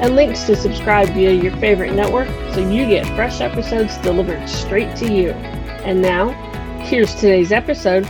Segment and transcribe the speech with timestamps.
[0.00, 4.94] and links to subscribe via your favorite network so you get fresh episodes delivered straight
[4.96, 5.30] to you.
[5.82, 6.28] And now,
[6.84, 8.08] here's today's episode.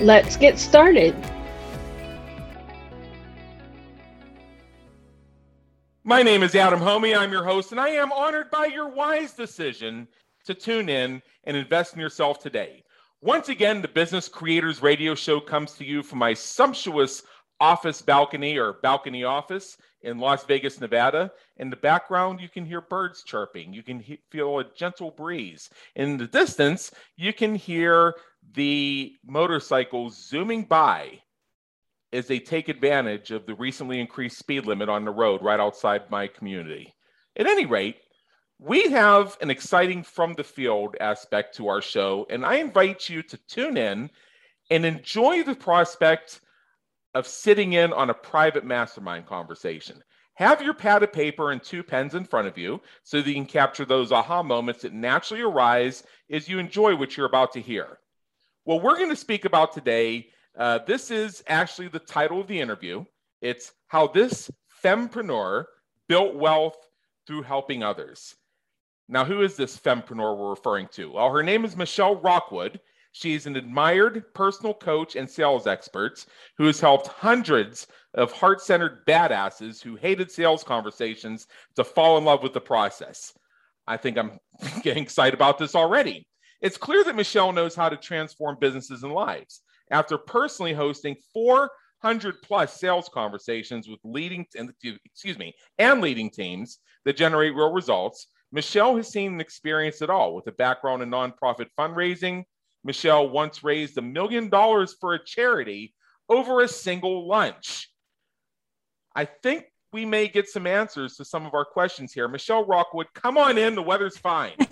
[0.00, 1.16] Let's get started.
[6.04, 7.18] My name is Adam Hommey.
[7.18, 10.06] I'm your host, and I am honored by your wise decision
[10.44, 12.82] to tune in and invest in yourself today.
[13.20, 17.24] Once again, the Business Creators Radio Show comes to you from my sumptuous
[17.60, 21.32] office balcony or balcony office in Las Vegas, Nevada.
[21.56, 23.72] In the background, you can hear birds chirping.
[23.72, 25.70] You can he- feel a gentle breeze.
[25.96, 28.14] In the distance, you can hear
[28.54, 31.20] the motorcycles zooming by
[32.12, 36.10] as they take advantage of the recently increased speed limit on the road right outside
[36.10, 36.94] my community.
[37.36, 37.96] At any rate,
[38.58, 43.22] we have an exciting from the field aspect to our show, and I invite you
[43.22, 44.10] to tune in
[44.70, 46.40] and enjoy the prospect
[47.14, 50.02] of sitting in on a private mastermind conversation.
[50.34, 53.34] Have your pad of paper and two pens in front of you so that you
[53.34, 57.60] can capture those aha moments that naturally arise as you enjoy what you're about to
[57.60, 57.98] hear.
[58.62, 62.60] What we're going to speak about today, uh, this is actually the title of the
[62.60, 63.04] interview.
[63.40, 64.50] It's How This
[64.84, 65.64] Fempreneur
[66.08, 66.76] Built Wealth
[67.26, 68.36] Through Helping Others.
[69.08, 71.12] Now, who is this fempreneur we're referring to?
[71.12, 72.78] Well, her name is Michelle Rockwood,
[73.12, 76.24] She's an admired personal coach and sales expert
[76.56, 82.24] who has helped hundreds of heart centered badasses who hated sales conversations to fall in
[82.24, 83.32] love with the process.
[83.86, 84.38] I think I'm
[84.82, 86.26] getting excited about this already.
[86.60, 89.62] It's clear that Michelle knows how to transform businesses and lives.
[89.90, 97.16] After personally hosting 400 plus sales conversations with leading, excuse me, and leading teams that
[97.16, 101.68] generate real results, Michelle has seen and experienced it all with a background in nonprofit
[101.78, 102.44] fundraising,
[102.84, 105.94] Michelle once raised a million dollars for a charity
[106.28, 107.88] over a single lunch.
[109.14, 112.28] I think we may get some answers to some of our questions here.
[112.28, 113.74] Michelle Rockwood, come on in.
[113.74, 114.52] The weather's fine.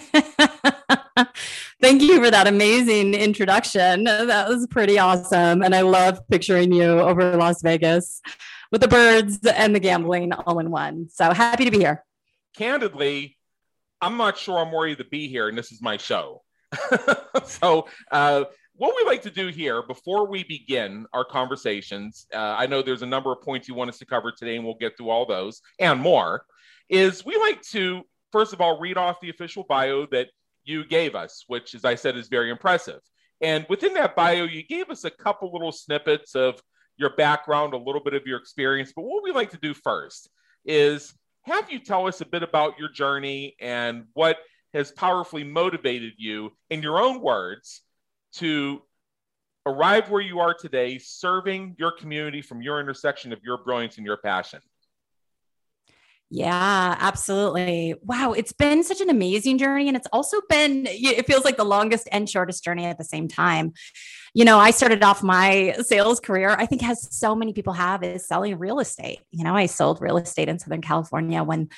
[1.81, 4.05] Thank you for that amazing introduction.
[4.05, 5.63] That was pretty awesome.
[5.63, 8.21] And I love picturing you over Las Vegas
[8.71, 11.09] with the birds and the gambling all in one.
[11.11, 12.05] So happy to be here.
[12.57, 13.37] Candidly,
[14.01, 16.43] I'm not sure I'm worried to be here, and this is my show.
[17.45, 18.45] so, uh,
[18.75, 23.03] what we like to do here before we begin our conversations, uh, I know there's
[23.03, 25.27] a number of points you want us to cover today, and we'll get through all
[25.27, 26.45] those and more.
[26.89, 30.29] Is we like to, first of all, read off the official bio that
[30.65, 33.01] you gave us, which, as I said, is very impressive.
[33.41, 36.61] And within that bio, you gave us a couple little snippets of
[36.97, 38.93] your background, a little bit of your experience.
[38.95, 40.31] But what we like to do first
[40.65, 44.39] is have you tell us a bit about your journey and what
[44.77, 47.83] has powerfully motivated you, in your own words,
[48.35, 48.83] to
[49.65, 54.07] arrive where you are today, serving your community from your intersection of your brilliance and
[54.07, 54.61] your passion?
[56.29, 57.95] Yeah, absolutely.
[58.03, 59.89] Wow, it's been such an amazing journey.
[59.89, 63.29] And it's also been, it feels like the longest and shortest journey at the same
[63.29, 63.73] time.
[64.35, 68.03] You know, I started off my sales career, I think, as so many people have,
[68.03, 69.21] is selling real estate.
[69.31, 71.69] You know, I sold real estate in Southern California when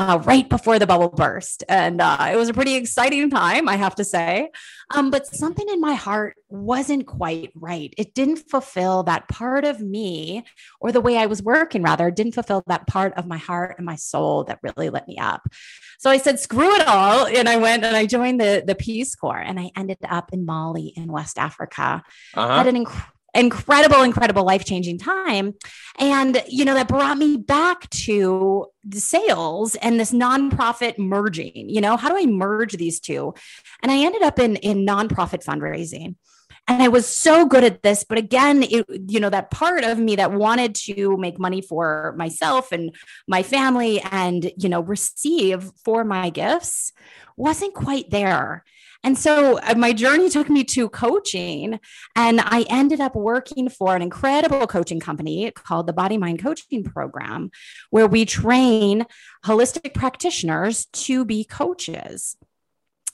[0.00, 1.62] uh, right before the bubble burst.
[1.68, 4.50] And uh, it was a pretty exciting time, I have to say.
[4.94, 7.92] Um, but something in my heart wasn't quite right.
[7.98, 10.46] It didn't fulfill that part of me,
[10.80, 13.84] or the way I was working, rather, didn't fulfill that part of my heart and
[13.84, 15.46] my soul that really lit me up.
[15.98, 17.26] So I said, screw it all.
[17.26, 20.46] And I went and I joined the, the Peace Corps and I ended up in
[20.46, 22.02] Mali in West Africa.
[22.34, 22.56] Uh-huh.
[22.56, 25.54] Had an incredible incredible, incredible life changing time.
[25.98, 31.68] And, you know, that brought me back to the sales and this nonprofit merging.
[31.68, 33.34] You know, how do I merge these two?
[33.82, 36.16] And I ended up in, in nonprofit fundraising.
[36.68, 38.04] And I was so good at this.
[38.04, 42.14] But again, it, you know, that part of me that wanted to make money for
[42.16, 42.94] myself and
[43.26, 46.92] my family and, you know, receive for my gifts
[47.36, 48.64] wasn't quite there.
[49.02, 51.80] And so uh, my journey took me to coaching,
[52.14, 56.84] and I ended up working for an incredible coaching company called the Body Mind Coaching
[56.84, 57.50] Program,
[57.90, 59.06] where we train
[59.44, 62.36] holistic practitioners to be coaches.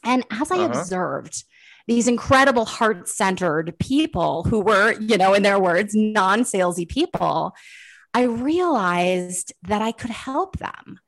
[0.02, 0.78] And as I uh-huh.
[0.78, 1.44] observed,
[1.86, 7.54] these incredible heart centered people who were, you know, in their words, non salesy people,
[8.12, 10.98] I realized that I could help them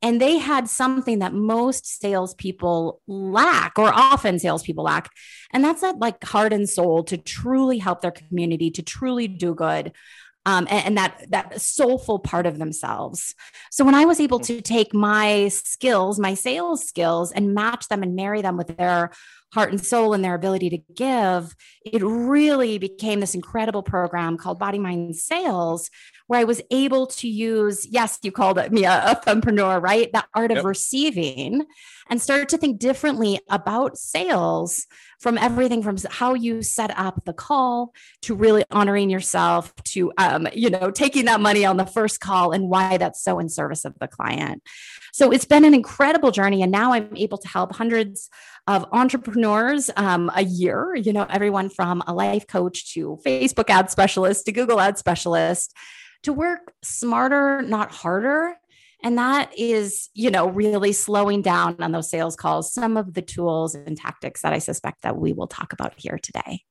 [0.00, 5.10] And they had something that most salespeople lack, or often salespeople lack.
[5.52, 9.54] And that's that like heart and soul to truly help their community, to truly do
[9.54, 9.92] good.
[10.46, 13.34] Um, and, and, that that soulful part of themselves.
[13.70, 18.02] So when I was able to take my skills, my sales skills, and match them
[18.02, 19.10] and marry them with their
[19.52, 21.54] heart and soul and their ability to give,
[21.84, 25.90] it really became this incredible program called Body Mind Sales,
[26.26, 30.12] where I was able to use, yes, you called it me a, a fempreneur, right?
[30.12, 30.66] The art of yep.
[30.66, 31.66] receiving
[32.10, 34.86] and start to think differently about sales
[35.20, 37.92] from everything from how you set up the call
[38.22, 42.52] to really honoring yourself to um, you know taking that money on the first call
[42.52, 44.62] and why that's so in service of the client
[45.12, 48.30] so it's been an incredible journey and now i'm able to help hundreds
[48.68, 53.90] of entrepreneurs um, a year you know everyone from a life coach to facebook ad
[53.90, 55.74] specialist to google ad specialist
[56.22, 58.54] to work smarter not harder
[59.02, 63.22] and that is, you know, really slowing down on those sales calls, some of the
[63.22, 66.62] tools and tactics that I suspect that we will talk about here today.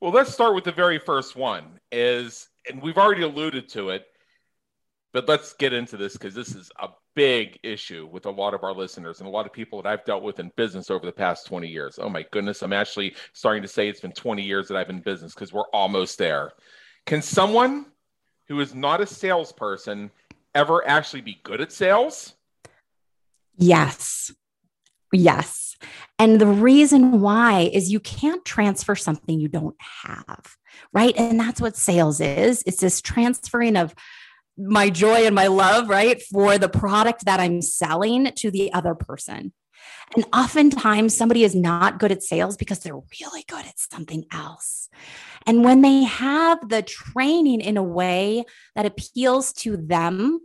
[0.00, 4.06] Well, let's start with the very first one is and we've already alluded to it,
[5.12, 8.64] but let's get into this because this is a big issue with a lot of
[8.64, 11.12] our listeners and a lot of people that I've dealt with in business over the
[11.12, 11.98] past 20 years.
[12.00, 14.96] Oh my goodness, I'm actually starting to say it's been 20 years that I've been
[14.96, 16.52] in business because we're almost there.
[17.04, 17.86] Can someone
[18.48, 20.10] who is not a salesperson
[20.54, 22.34] ever actually be good at sales?
[23.56, 24.32] Yes.
[25.12, 25.76] Yes.
[26.18, 30.56] And the reason why is you can't transfer something you don't have,
[30.92, 31.14] right?
[31.18, 32.62] And that's what sales is.
[32.66, 33.94] It's this transferring of
[34.58, 38.94] my joy and my love, right, for the product that I'm selling to the other
[38.94, 39.52] person.
[40.14, 44.88] And oftentimes somebody is not good at sales because they're really good at something else.
[45.46, 48.44] And when they have the training in a way
[48.76, 50.40] that appeals to them,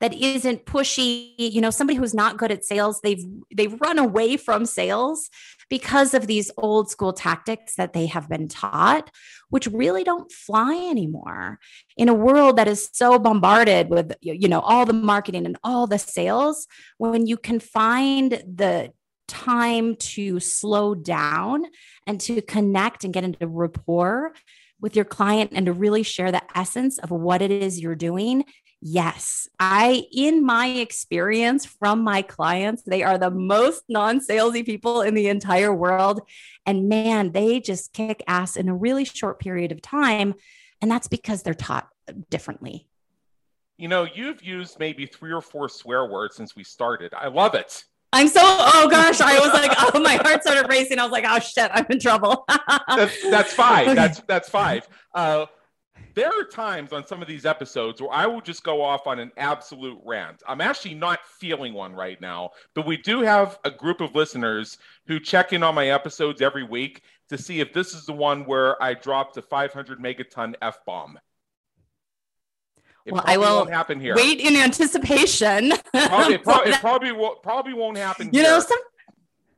[0.00, 3.24] that isn't pushy, you know, somebody who's not good at sales, they've
[3.54, 5.30] they've run away from sales
[5.72, 9.10] because of these old school tactics that they have been taught,
[9.48, 11.58] which really don't fly anymore.
[11.96, 15.86] In a world that is so bombarded with you know all the marketing and all
[15.86, 16.66] the sales,
[16.98, 18.92] when you can find the
[19.28, 21.64] time to slow down
[22.06, 24.34] and to connect and get into rapport
[24.78, 28.44] with your client and to really share the essence of what it is you're doing.
[28.84, 35.02] Yes, I, in my experience from my clients, they are the most non salesy people
[35.02, 36.20] in the entire world.
[36.66, 40.34] And man, they just kick ass in a really short period of time.
[40.80, 41.88] And that's because they're taught
[42.28, 42.88] differently.
[43.76, 47.14] You know, you've used maybe three or four swear words since we started.
[47.14, 47.84] I love it.
[48.12, 50.98] I'm so oh gosh, I was like, oh my heart started racing.
[50.98, 52.44] I was like, oh shit, I'm in trouble.
[52.88, 53.86] that's, that's five.
[53.96, 54.88] That's that's five.
[55.14, 55.46] Uh,
[56.14, 59.18] there are times on some of these episodes where I will just go off on
[59.18, 60.42] an absolute rant.
[60.46, 64.78] I'm actually not feeling one right now, but we do have a group of listeners
[65.06, 68.44] who check in on my episodes every week to see if this is the one
[68.44, 71.18] where I dropped a 500 megaton f bomb.
[73.04, 74.14] It well, I will won't happen here.
[74.14, 75.72] Wait in anticipation.
[75.92, 78.30] Probably, it, probably, it probably, won't, probably won't happen.
[78.32, 78.50] You here.
[78.50, 78.78] know, some...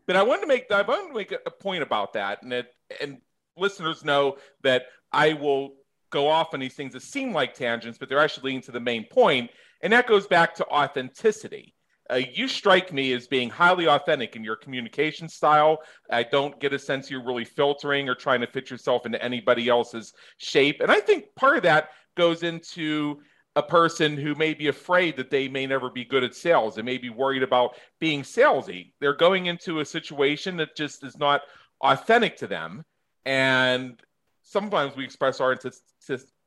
[0.06, 2.74] but I wanted to make I wanted to make a point about that, and it,
[3.02, 3.18] and
[3.56, 5.74] listeners know that I will
[6.14, 8.80] go off on these things that seem like tangents, but they're actually leading to the
[8.80, 9.50] main point.
[9.82, 11.74] and that goes back to authenticity.
[12.10, 15.78] Uh, you strike me as being highly authentic in your communication style.
[16.10, 19.68] I don't get a sense you're really filtering or trying to fit yourself into anybody
[19.68, 20.80] else's shape.
[20.80, 23.20] And I think part of that goes into
[23.56, 26.74] a person who may be afraid that they may never be good at sales.
[26.74, 28.92] They may be worried about being salesy.
[29.00, 31.42] They're going into a situation that just is not
[31.80, 32.84] authentic to them.
[33.24, 34.00] And
[34.42, 35.56] sometimes we express our,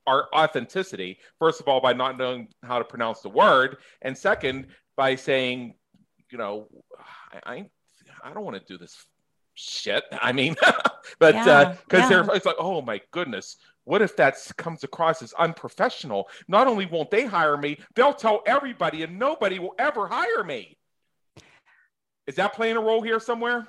[0.08, 3.78] our authenticity, first of all, by not knowing how to pronounce the word.
[4.02, 5.76] And second, by saying,
[6.32, 6.68] you know,
[7.46, 7.70] I, I,
[8.24, 8.96] I don't want to do this
[9.54, 10.04] shit.
[10.22, 10.56] I mean,
[11.20, 12.10] but because yeah, uh, yeah.
[12.10, 16.30] they're, it's like, oh my goodness, what if that comes across as unprofessional?
[16.48, 20.78] Not only won't they hire me, they'll tell everybody and nobody will ever hire me.
[22.28, 23.68] Is that playing a role here somewhere?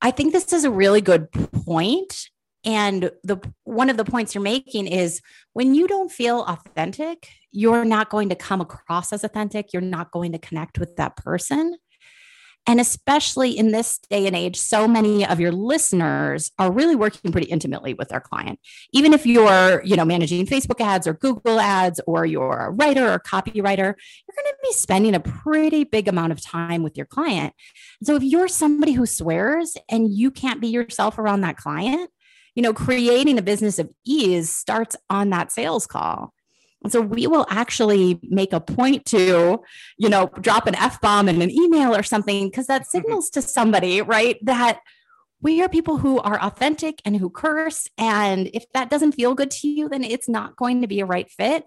[0.00, 2.28] I think this is a really good point.
[2.64, 5.20] And the one of the points you're making is
[5.52, 9.72] when you don't feel authentic, you're not going to come across as authentic.
[9.72, 11.76] You're not going to connect with that person.
[12.66, 17.30] And especially in this day and age, so many of your listeners are really working
[17.30, 18.58] pretty intimately with their client.
[18.92, 23.12] Even if you're, you know, managing Facebook ads or Google ads or you're a writer
[23.12, 27.06] or copywriter, you're going to be spending a pretty big amount of time with your
[27.06, 27.52] client.
[28.02, 32.08] So if you're somebody who swears and you can't be yourself around that client,
[32.54, 36.32] you know, creating a business of ease starts on that sales call.
[36.82, 39.62] And so we will actually make a point to,
[39.96, 42.90] you know, drop an F bomb in an email or something, because that mm-hmm.
[42.90, 44.80] signals to somebody, right, that
[45.44, 47.86] we are people who are authentic and who curse.
[47.98, 51.06] And if that doesn't feel good to you, then it's not going to be a
[51.06, 51.66] right fit.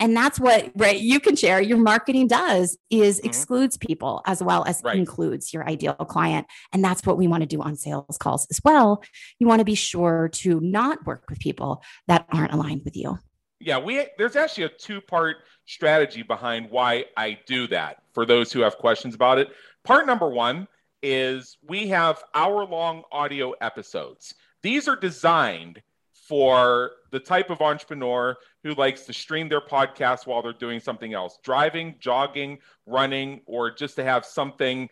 [0.00, 3.26] And that's what right you can share your marketing does is mm-hmm.
[3.26, 4.96] excludes people as well as right.
[4.96, 6.46] includes your ideal client.
[6.72, 9.04] And that's what we want to do on sales calls as well.
[9.38, 13.18] You want to be sure to not work with people that aren't aligned with you.
[13.60, 18.60] Yeah, we there's actually a two-part strategy behind why I do that for those who
[18.60, 19.48] have questions about it.
[19.84, 20.66] Part number 1
[21.02, 24.34] is we have hour long audio episodes.
[24.62, 30.42] These are designed for the type of entrepreneur who likes to stream their podcast while
[30.42, 34.90] they're doing something else driving, jogging, running, or just to have something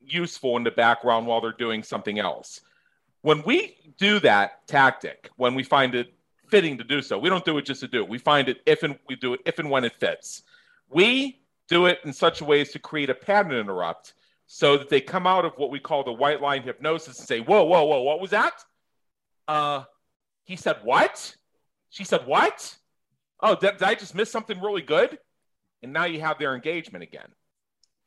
[0.00, 2.60] useful in the background while they're doing something else.
[3.22, 6.14] When we do that tactic, when we find it
[6.48, 8.08] fitting to do so, we don't do it just to do it.
[8.08, 10.42] We find it if and we do it if and when it fits.
[10.88, 14.14] We do it in such a way as to create a pattern interrupt
[14.46, 17.40] so that they come out of what we call the white line hypnosis and say,
[17.40, 18.52] whoa, whoa, whoa, what was that?
[19.48, 19.82] Uh,
[20.44, 21.36] he said, what?
[21.90, 22.76] She said, what?
[23.40, 25.18] Oh, did, did I just miss something really good?
[25.82, 27.28] And now you have their engagement again.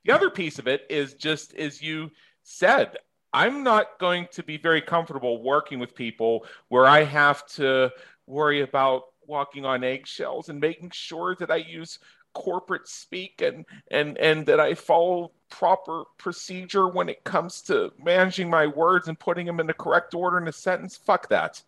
[0.05, 2.11] The other piece of it is just as you
[2.43, 2.97] said,
[3.31, 7.91] I'm not going to be very comfortable working with people where I have to
[8.25, 11.99] worry about walking on eggshells and making sure that I use
[12.39, 18.49] corporate speak and and and that I follow proper procedure when it comes to managing
[18.49, 20.95] my words and putting them in the correct order in a sentence.
[20.95, 21.61] Fuck that.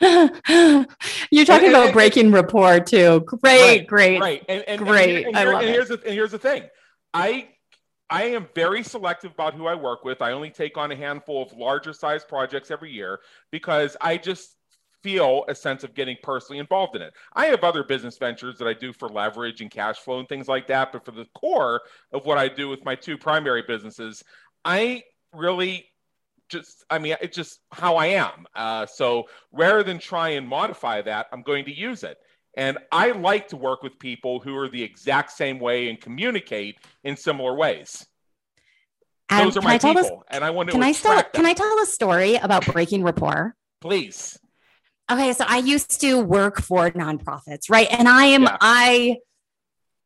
[0.00, 3.20] You're talking and, about and, breaking and, rapport too.
[3.26, 5.26] Great, right, great, right, and, great.
[5.34, 6.62] I love and here's the, and here's the thing,
[7.12, 7.48] I
[8.08, 10.22] I am very selective about who I work with.
[10.22, 13.20] I only take on a handful of larger size projects every year
[13.50, 14.56] because I just
[15.02, 17.14] feel a sense of getting personally involved in it.
[17.34, 20.48] I have other business ventures that I do for leverage and cash flow and things
[20.48, 20.92] like that.
[20.92, 24.22] But for the core of what I do with my two primary businesses,
[24.64, 25.86] I really
[26.48, 28.46] just, I mean, it's just how I am.
[28.54, 32.18] Uh, so rather than try and modify that, I'm going to use it.
[32.56, 36.78] And I like to work with people who are the exact same way and communicate
[37.04, 38.06] in similar ways.
[39.28, 40.72] Um, Those are my people, and I want to.
[40.72, 41.22] Can I tell?
[41.34, 43.56] Can I tell a story about breaking rapport?
[43.80, 44.38] Please.
[45.10, 47.86] Okay, so I used to work for nonprofits, right?
[47.90, 48.56] And I am yeah.
[48.60, 49.18] I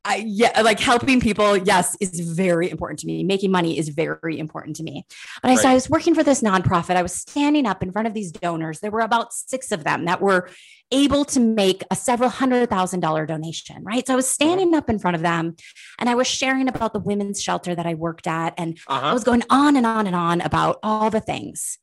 [0.04, 3.22] I yeah, like helping people, yes, is very important to me.
[3.22, 5.04] Making money is very important to me.
[5.42, 5.62] But I, right.
[5.62, 6.96] so I was working for this nonprofit.
[6.96, 8.80] I was standing up in front of these donors.
[8.80, 10.48] There were about six of them that were
[10.90, 14.06] able to make a several hundred thousand dollar donation, right?
[14.06, 14.32] So I was uh-huh.
[14.32, 15.56] standing up in front of them
[15.98, 18.54] and I was sharing about the women's shelter that I worked at.
[18.56, 19.08] And uh-huh.
[19.08, 21.78] I was going on and on and on about all the things.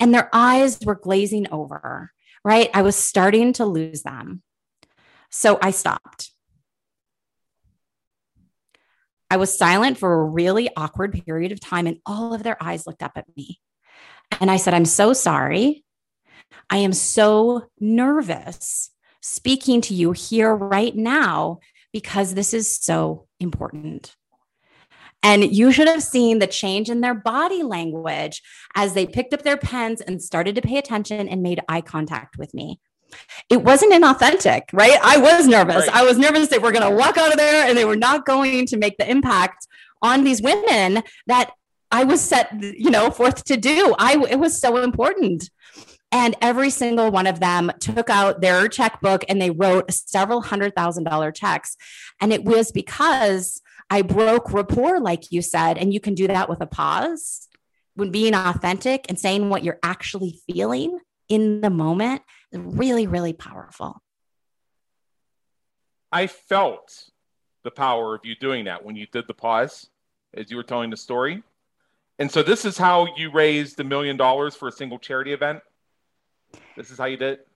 [0.00, 2.12] And their eyes were glazing over
[2.48, 2.70] right?
[2.72, 4.42] I was starting to lose them.
[5.30, 6.30] So I stopped.
[9.30, 12.86] I was silent for a really awkward period of time, and all of their eyes
[12.86, 13.60] looked up at me.
[14.40, 15.84] And I said, I'm so sorry.
[16.70, 21.58] I am so nervous speaking to you here right now
[21.92, 24.16] because this is so important.
[25.22, 28.42] And you should have seen the change in their body language
[28.74, 32.38] as they picked up their pens and started to pay attention and made eye contact
[32.38, 32.80] with me.
[33.48, 34.98] It wasn't inauthentic, right?
[35.02, 35.86] I was nervous.
[35.86, 35.96] Right.
[35.96, 38.26] I was nervous they were going to walk out of there and they were not
[38.26, 39.66] going to make the impact
[40.02, 41.50] on these women that
[41.90, 43.94] I was set, you know, forth to do.
[43.98, 45.50] I it was so important.
[46.10, 50.74] And every single one of them took out their checkbook and they wrote several hundred
[50.74, 51.76] thousand dollar checks.
[52.20, 53.60] And it was because
[53.90, 57.48] I broke rapport, like you said, and you can do that with a pause.
[57.94, 63.32] When being authentic and saying what you're actually feeling in the moment is really, really
[63.32, 64.00] powerful.
[66.12, 67.10] I felt
[67.64, 69.88] the power of you doing that when you did the pause
[70.32, 71.42] as you were telling the story.
[72.18, 75.60] And so this is how you raised a million dollars for a single charity event.
[76.76, 77.48] This is how you did it.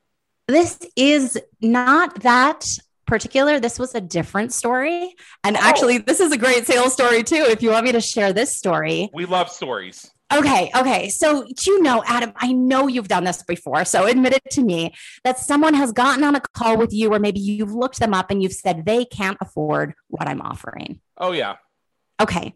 [0.49, 2.67] This is not that
[3.12, 5.14] particular, this was a different story.
[5.45, 5.61] And oh.
[5.61, 7.45] actually, this is a great sales story too.
[7.47, 10.11] If you want me to share this story, we love stories.
[10.33, 10.71] Okay.
[10.75, 11.11] Okay.
[11.11, 13.85] So, you know, Adam, I know you've done this before.
[13.85, 17.19] So, admit it to me that someone has gotten on a call with you, or
[17.19, 20.99] maybe you've looked them up and you've said they can't afford what I'm offering.
[21.19, 21.57] Oh, yeah.
[22.19, 22.54] Okay.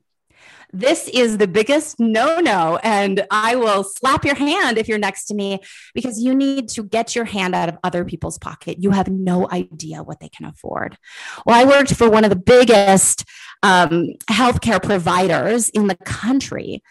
[0.79, 2.79] This is the biggest no no.
[2.83, 5.61] And I will slap your hand if you're next to me
[5.95, 8.77] because you need to get your hand out of other people's pocket.
[8.79, 10.99] You have no idea what they can afford.
[11.47, 13.25] Well, I worked for one of the biggest
[13.63, 16.83] um, healthcare providers in the country.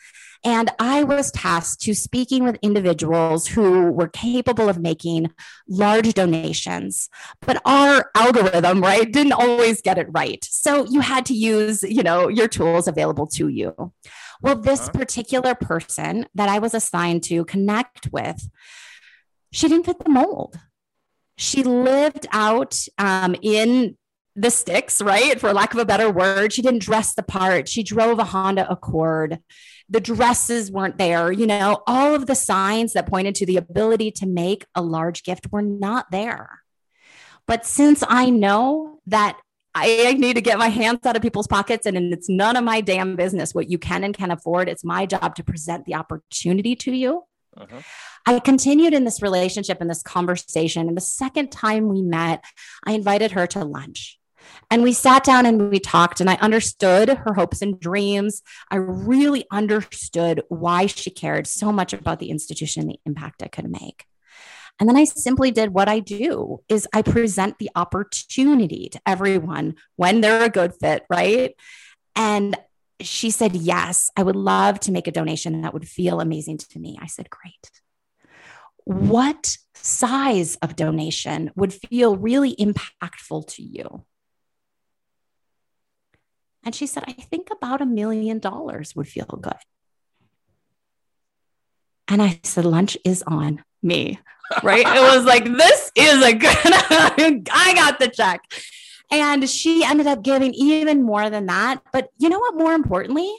[0.46, 5.32] And I was tasked to speaking with individuals who were capable of making
[5.68, 7.10] large donations,
[7.42, 10.46] but our algorithm, right, didn't always get it right.
[10.48, 13.92] So you had to use, you know, your tools available to you.
[14.40, 14.92] Well, this uh-huh.
[14.92, 18.48] particular person that I was assigned to connect with,
[19.52, 20.60] she didn't fit the mold.
[21.38, 23.98] She lived out um, in
[24.36, 25.40] the sticks, right?
[25.40, 26.54] For lack of a better word.
[26.54, 27.68] She didn't dress the part.
[27.68, 29.40] She drove a Honda Accord.
[29.90, 31.32] The dresses weren't there.
[31.32, 35.24] You know, all of the signs that pointed to the ability to make a large
[35.24, 36.62] gift were not there.
[37.48, 39.38] But since I know that
[39.76, 42.80] I need to get my hands out of people's pockets and it's none of my
[42.80, 46.76] damn business what you can and can afford, it's my job to present the opportunity
[46.78, 47.24] to you.
[47.58, 47.82] Uh-huh.
[48.26, 50.88] I continued in this relationship and this conversation.
[50.88, 52.44] And the second time we met,
[52.86, 54.15] I invited her to lunch.
[54.72, 58.42] And we sat down and we talked, and I understood her hopes and dreams.
[58.72, 63.52] I really understood why she cared so much about the institution and the impact it
[63.52, 64.06] could make.
[64.80, 69.76] And then I simply did what I do is I present the opportunity to everyone
[69.96, 71.56] when they're a good fit, right?
[72.16, 72.58] And
[73.00, 76.80] she said, Yes, I would love to make a donation that would feel amazing to
[76.80, 76.98] me.
[77.02, 77.72] I said, Great.
[78.84, 84.06] What size of donation would feel really impactful to you?
[86.66, 89.54] And she said, I think about a million dollars would feel good.
[92.08, 94.20] And I said, lunch is on me.
[94.62, 94.86] Right.
[94.86, 96.46] it was like, this is a good,
[97.52, 98.42] I got the check.
[99.12, 101.82] And she ended up giving even more than that.
[101.92, 102.56] But you know what?
[102.56, 103.34] More importantly,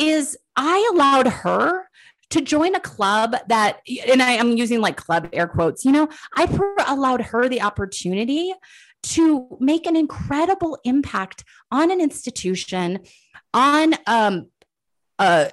[0.00, 1.88] is I allowed her
[2.30, 6.08] to join a club that, and I am using like club air quotes, you know,
[6.36, 6.46] I
[6.88, 8.52] allowed her the opportunity
[9.02, 13.00] to make an incredible impact on an institution,
[13.54, 14.48] on um,
[15.18, 15.50] a,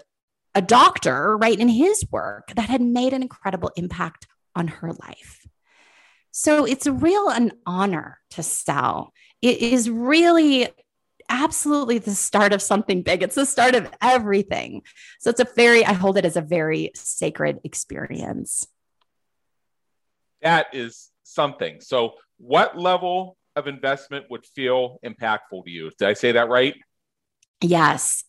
[0.53, 5.45] a doctor, right, in his work that had made an incredible impact on her life.
[6.31, 9.13] So it's a real an honor to sell.
[9.41, 10.67] It is really
[11.29, 13.23] absolutely the start of something big.
[13.23, 14.81] It's the start of everything.
[15.19, 18.67] So it's a very, I hold it as a very sacred experience.
[20.41, 21.81] That is something.
[21.81, 25.91] So what level of investment would feel impactful to you?
[25.97, 26.75] Did I say that right?
[27.61, 28.23] Yes,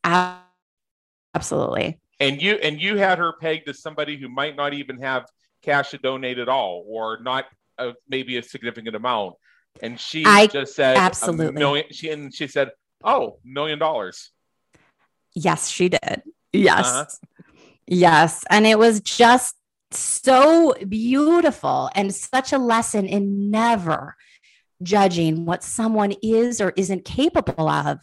[1.35, 1.99] absolutely.
[2.21, 5.27] And you and you had her pegged as somebody who might not even have
[5.63, 7.45] cash to donate at all, or not
[7.79, 9.35] a, maybe a significant amount.
[9.83, 11.87] And she I, just said absolutely million.
[11.91, 12.71] She and she said,
[13.05, 14.31] "Oh, million dollars."
[15.35, 16.23] Yes, she did.
[16.53, 17.05] Yes, uh-huh.
[17.87, 19.55] yes, and it was just
[19.91, 24.17] so beautiful and such a lesson in never
[24.83, 27.99] judging what someone is or isn't capable of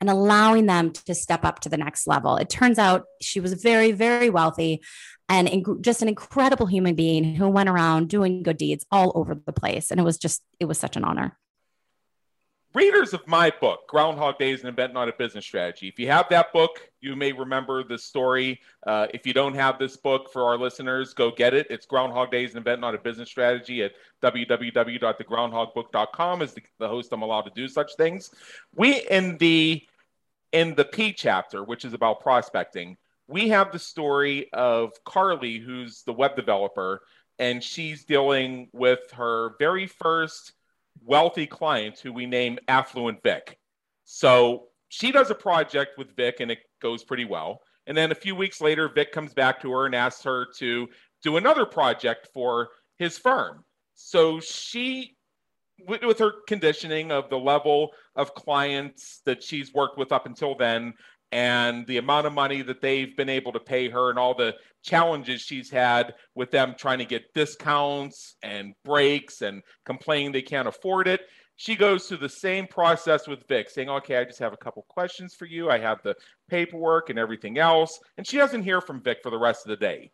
[0.00, 2.36] and allowing them to step up to the next level.
[2.36, 4.82] It turns out she was very, very wealthy
[5.28, 9.52] and just an incredible human being who went around doing good deeds all over the
[9.52, 9.90] place.
[9.90, 11.36] And it was just, it was such an honor
[12.76, 15.88] readers of my book, Groundhog Days, an event, not a business strategy.
[15.88, 18.60] If you have that book, you may remember the story.
[18.86, 21.66] Uh, if you don't have this book for our listeners, go get it.
[21.70, 26.42] It's Groundhog Days, an event, not a business strategy at www.thegroundhogbook.com.
[26.42, 28.30] As the, the host, I'm allowed to do such things.
[28.74, 29.82] We in the
[30.52, 36.02] in the P chapter, which is about prospecting, we have the story of Carly, who's
[36.02, 37.00] the web developer,
[37.38, 40.52] and she's dealing with her very first
[41.04, 43.58] wealthy clients who we name Affluent Vic.
[44.04, 47.60] So she does a project with Vic and it goes pretty well.
[47.86, 50.88] And then a few weeks later, Vic comes back to her and asks her to
[51.22, 53.64] do another project for his firm.
[53.94, 55.16] So she,
[55.86, 60.94] with her conditioning of the level of clients that she's worked with up until then,
[61.32, 64.54] and the amount of money that they've been able to pay her and all the
[64.82, 70.68] challenges she's had with them trying to get discounts and breaks and complaining they can't
[70.68, 71.22] afford it.
[71.56, 74.84] She goes through the same process with Vic, saying, Okay, I just have a couple
[74.88, 75.70] questions for you.
[75.70, 76.14] I have the
[76.48, 77.98] paperwork and everything else.
[78.18, 80.12] And she doesn't hear from Vic for the rest of the day.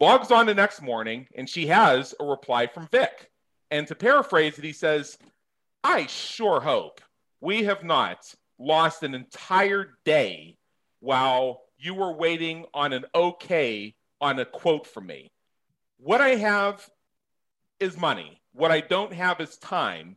[0.00, 3.30] Logs on the next morning, and she has a reply from Vic.
[3.70, 5.18] And to paraphrase it, he says,
[5.84, 7.00] I sure hope
[7.40, 8.18] we have not
[8.58, 10.56] lost an entire day
[11.00, 15.30] while you were waiting on an okay on a quote from me.
[15.98, 16.88] What I have
[17.80, 18.40] is money.
[18.52, 20.16] What I don't have is time.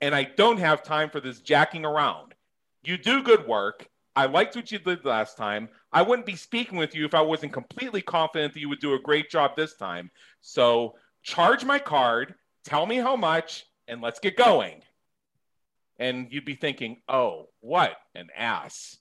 [0.00, 2.34] And I don't have time for this jacking around.
[2.82, 3.88] You do good work.
[4.14, 5.68] I liked what you did last time.
[5.92, 8.94] I wouldn't be speaking with you if I wasn't completely confident that you would do
[8.94, 10.10] a great job this time.
[10.40, 12.34] So charge my card,
[12.64, 14.82] tell me how much, and let's get going
[15.98, 18.98] and you'd be thinking, oh, what an ass.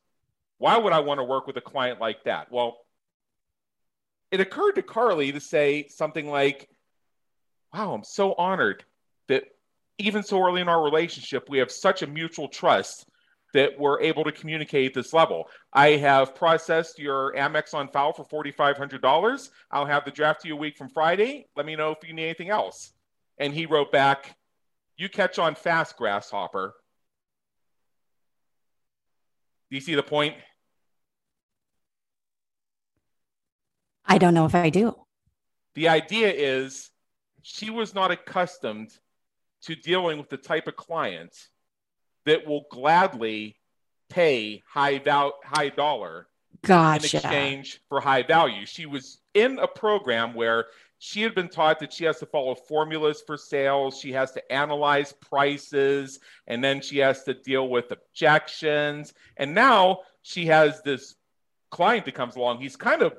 [0.58, 2.52] Why would I want to work with a client like that?
[2.52, 2.78] Well,
[4.32, 6.70] it occurred to Carly to say something like,
[7.74, 8.86] Wow, I'm so honored
[9.28, 9.44] that
[9.98, 13.06] even so early in our relationship, we have such a mutual trust
[13.54, 15.48] that we're able to communicate this level.
[15.72, 19.50] I have processed your Amex on file for $4,500.
[19.72, 21.48] I'll have the draft to you a week from Friday.
[21.56, 22.92] Let me know if you need anything else.
[23.38, 24.36] And he wrote back,
[24.98, 26.76] You catch on fast, grasshopper.
[29.70, 30.36] Do you see the point?
[34.06, 34.96] I don't know if I do.
[35.74, 36.92] The idea is
[37.42, 38.92] she was not accustomed
[39.64, 41.36] to dealing with the type of client
[42.26, 43.58] that will gladly
[44.10, 46.28] pay high val- high dollar
[46.62, 47.00] gotcha.
[47.00, 48.66] in exchange for high value.
[48.66, 50.66] She was in a program where
[51.00, 54.52] she had been taught that she has to follow formulas for sales, she has to
[54.52, 59.14] analyze prices, and then she has to deal with objections.
[59.38, 61.16] And now she has this
[61.72, 62.62] client that comes along.
[62.62, 63.14] He's kind of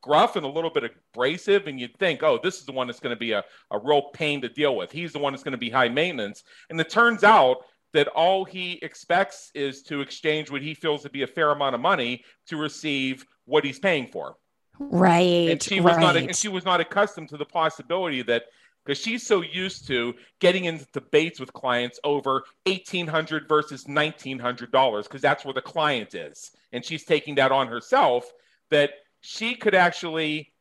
[0.00, 3.00] gruff and a little bit abrasive, and you'd think, oh, this is the one that's
[3.00, 4.92] going to be a, a real pain to deal with.
[4.92, 6.44] He's the one that's going to be high maintenance.
[6.70, 7.58] And it turns out
[7.94, 11.74] that all he expects is to exchange what he feels to be a fair amount
[11.74, 14.36] of money to receive what he's paying for.
[14.78, 15.50] Right.
[15.50, 16.00] And she was right.
[16.00, 18.44] not and she was not accustomed to the possibility that
[18.84, 25.20] because she's so used to getting into debates with clients over 1800 versus $1900 because
[25.20, 28.30] that's where the client is and she's taking that on herself
[28.70, 30.52] that she could actually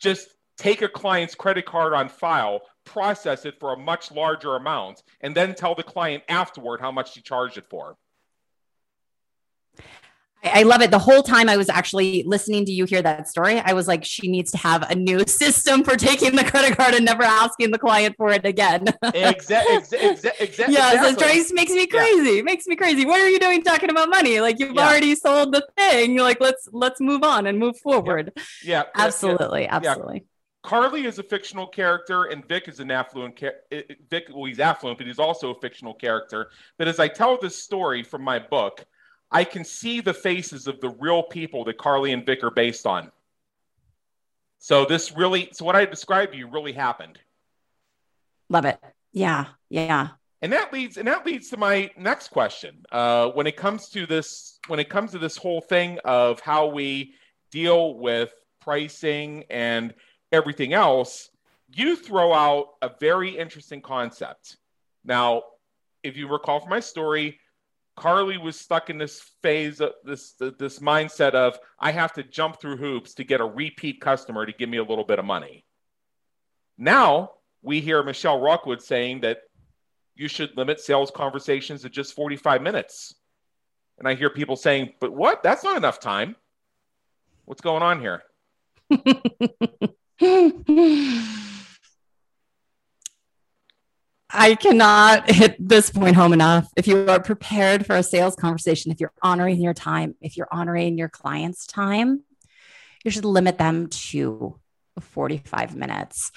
[0.00, 5.02] just take a client's credit card on file, process it for a much larger amount,
[5.20, 7.96] and then tell the client afterward how much she charged it for.
[10.44, 10.90] I love it.
[10.90, 14.04] The whole time I was actually listening to you hear that story, I was like,
[14.04, 17.72] she needs to have a new system for taking the credit card and never asking
[17.72, 18.86] the client for it again.
[19.02, 19.98] exactly.
[19.98, 21.42] Exa- exa- yeah, exactly.
[21.42, 22.36] so makes me crazy.
[22.36, 22.42] Yeah.
[22.42, 23.04] Makes me crazy.
[23.04, 24.40] What are you doing talking about money?
[24.40, 24.86] Like you've yeah.
[24.86, 26.14] already sold the thing.
[26.14, 28.32] You're like, let's let's move on and move forward.
[28.36, 28.82] Yeah, yeah.
[28.94, 30.24] absolutely, absolutely.
[30.62, 33.40] Carly is a fictional character, and Vic is an affluent.
[34.10, 36.50] Vic, well, he's affluent, but he's also a fictional character.
[36.76, 38.84] But as I tell this story from my book
[39.30, 42.86] I can see the faces of the real people that Carly and Vic are based
[42.86, 43.12] on.
[44.58, 47.18] So this really, so what I described to you really happened.
[48.48, 48.80] Love it.
[49.12, 50.08] Yeah, yeah.
[50.40, 52.84] And that leads, and that leads to my next question.
[52.90, 56.66] Uh, when it comes to this, when it comes to this whole thing of how
[56.66, 57.14] we
[57.50, 59.94] deal with pricing and
[60.32, 61.30] everything else,
[61.74, 64.56] you throw out a very interesting concept.
[65.04, 65.42] Now,
[66.02, 67.40] if you recall from my story,
[67.98, 72.60] Carly was stuck in this phase, of this this mindset of I have to jump
[72.60, 75.64] through hoops to get a repeat customer to give me a little bit of money.
[76.76, 77.32] Now
[77.62, 79.38] we hear Michelle Rockwood saying that
[80.14, 83.14] you should limit sales conversations to just 45 minutes.
[83.98, 85.42] And I hear people saying, but what?
[85.42, 86.36] That's not enough time.
[87.44, 88.22] What's going on here?
[94.38, 96.68] I cannot hit this point home enough.
[96.76, 100.48] If you are prepared for a sales conversation, if you're honoring your time, if you're
[100.52, 102.22] honoring your client's time,
[103.04, 104.60] you should limit them to
[105.00, 106.30] 45 minutes.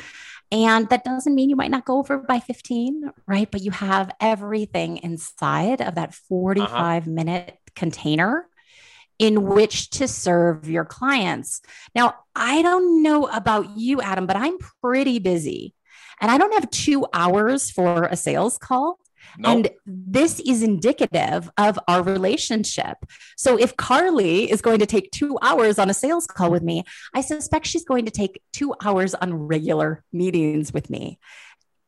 [0.52, 3.50] And that doesn't mean you might not go over by 15, right?
[3.50, 7.10] But you have everything inside of that 45 uh-huh.
[7.10, 8.48] minute container
[9.20, 11.62] in which to serve your clients.
[11.94, 15.76] Now, I don't know about you, Adam, but I'm pretty busy
[16.22, 19.00] and I don't have two hours for a sales call.
[19.38, 19.52] Nope.
[19.52, 22.98] And this is indicative of our relationship.
[23.38, 26.84] So if Carly is going to take two hours on a sales call with me,
[27.14, 31.20] I suspect she's going to take two hours on regular meetings with me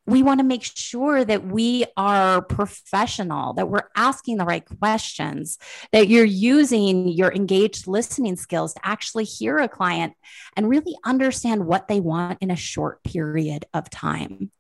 [0.06, 5.58] we want to make sure that we are professional, that we're asking the right questions,
[5.92, 10.14] that you're using your engaged listening skills to actually hear a client
[10.58, 14.52] and really understand what they want in a short period of time.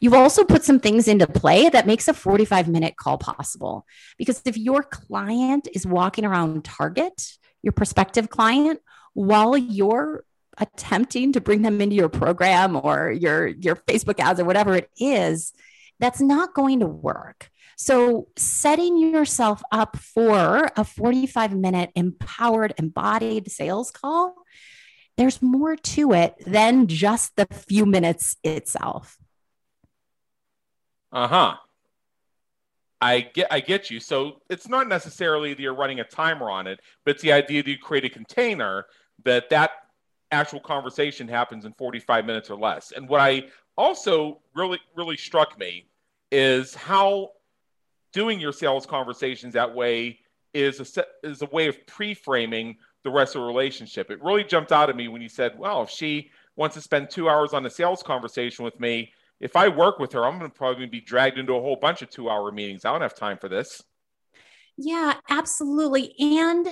[0.00, 3.86] You've also put some things into play that makes a 45 minute call possible.
[4.18, 7.22] Because if your client is walking around Target,
[7.62, 8.80] your prospective client,
[9.14, 10.24] while you're
[10.58, 14.90] attempting to bring them into your program or your your Facebook ads or whatever it
[14.98, 15.52] is,
[16.00, 17.50] that's not going to work.
[17.76, 24.34] So, setting yourself up for a 45 minute empowered, embodied sales call,
[25.16, 29.16] there's more to it than just the few minutes itself.
[31.12, 31.56] Uh huh.
[33.00, 34.00] I get, I get you.
[34.00, 37.62] So it's not necessarily that you're running a timer on it, but it's the idea
[37.62, 38.86] that you create a container
[39.24, 39.72] that that
[40.34, 42.92] actual conversation happens in 45 minutes or less.
[42.92, 43.44] And what I
[43.76, 45.86] also really, really struck me
[46.30, 47.30] is how
[48.12, 50.20] doing your sales conversations that way
[50.52, 54.10] is a set, is a way of pre-framing the rest of the relationship.
[54.10, 57.10] It really jumped out at me when you said, "Well, if she wants to spend
[57.10, 60.50] two hours on a sales conversation with me, if I work with her, I'm going
[60.50, 62.84] to probably be dragged into a whole bunch of two-hour meetings.
[62.84, 63.82] I don't have time for this."
[64.76, 66.14] Yeah, absolutely.
[66.18, 66.68] And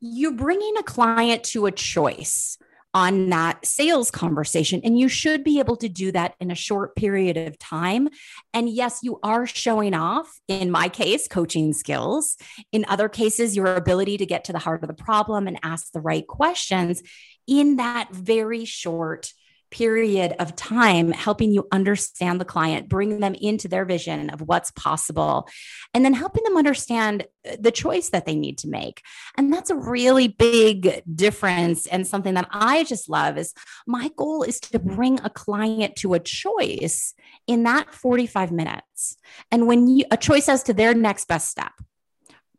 [0.00, 2.58] you're bringing a client to a choice
[2.92, 4.80] on that sales conversation.
[4.82, 8.08] And you should be able to do that in a short period of time.
[8.52, 12.36] And yes, you are showing off, in my case, coaching skills.
[12.72, 15.92] In other cases, your ability to get to the heart of the problem and ask
[15.92, 17.02] the right questions
[17.46, 19.32] in that very short
[19.70, 24.70] period of time helping you understand the client, bring them into their vision of what's
[24.72, 25.48] possible,
[25.94, 29.02] and then helping them understand uh, the choice that they need to make.
[29.36, 31.86] And that's a really big difference.
[31.86, 33.54] And something that I just love is
[33.86, 37.14] my goal is to bring a client to a choice
[37.46, 39.16] in that 45 minutes.
[39.50, 41.72] And when you, a choice as to their next best step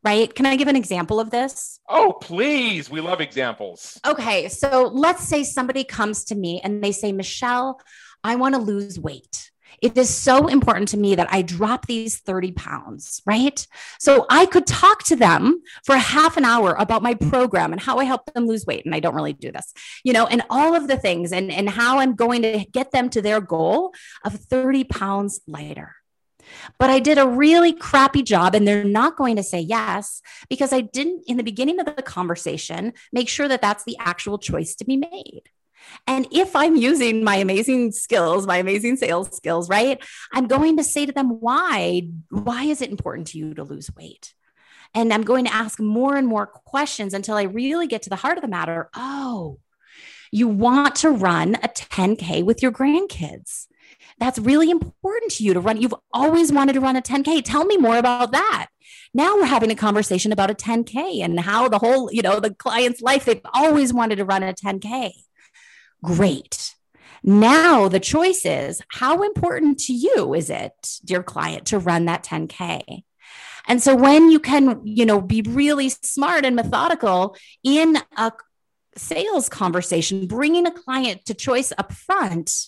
[0.03, 0.33] right?
[0.33, 1.79] Can I give an example of this?
[1.87, 2.89] Oh, please.
[2.89, 3.99] We love examples.
[4.05, 4.49] Okay.
[4.49, 7.79] So let's say somebody comes to me and they say, Michelle,
[8.23, 9.51] I want to lose weight.
[9.81, 13.65] It is so important to me that I drop these 30 pounds, right?
[13.99, 17.97] So I could talk to them for half an hour about my program and how
[17.97, 18.85] I help them lose weight.
[18.85, 21.69] And I don't really do this, you know, and all of the things and, and
[21.69, 25.95] how I'm going to get them to their goal of 30 pounds lighter
[26.77, 30.73] but I did a really crappy job and they're not going to say yes because
[30.73, 34.75] I didn't, in the beginning of the conversation, make sure that that's the actual choice
[34.75, 35.43] to be made.
[36.07, 40.01] And if I'm using my amazing skills, my amazing sales skills, right,
[40.31, 42.07] I'm going to say to them, why?
[42.29, 44.33] Why is it important to you to lose weight?
[44.93, 48.15] And I'm going to ask more and more questions until I really get to the
[48.15, 48.89] heart of the matter.
[48.95, 49.59] Oh,
[50.31, 53.67] you want to run a 10K with your grandkids
[54.21, 55.81] that's really important to you to run.
[55.81, 57.41] You've always wanted to run a 10K.
[57.43, 58.67] Tell me more about that.
[59.15, 62.53] Now we're having a conversation about a 10K and how the whole, you know, the
[62.53, 65.11] client's life, they've always wanted to run a 10K.
[66.03, 66.75] Great.
[67.23, 72.23] Now the choice is how important to you is it, dear client, to run that
[72.23, 73.01] 10K?
[73.67, 78.31] And so when you can, you know, be really smart and methodical in a
[78.95, 82.67] sales conversation, bringing a client to choice up front,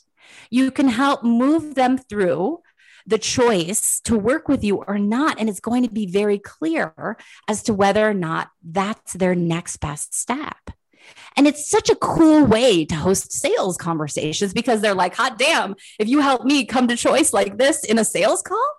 [0.49, 2.59] you can help move them through
[3.05, 5.39] the choice to work with you or not.
[5.39, 7.17] And it's going to be very clear
[7.47, 10.57] as to whether or not that's their next best step.
[11.35, 15.75] And it's such a cool way to host sales conversations because they're like, hot damn,
[15.99, 18.69] if you help me come to choice like this in a sales call,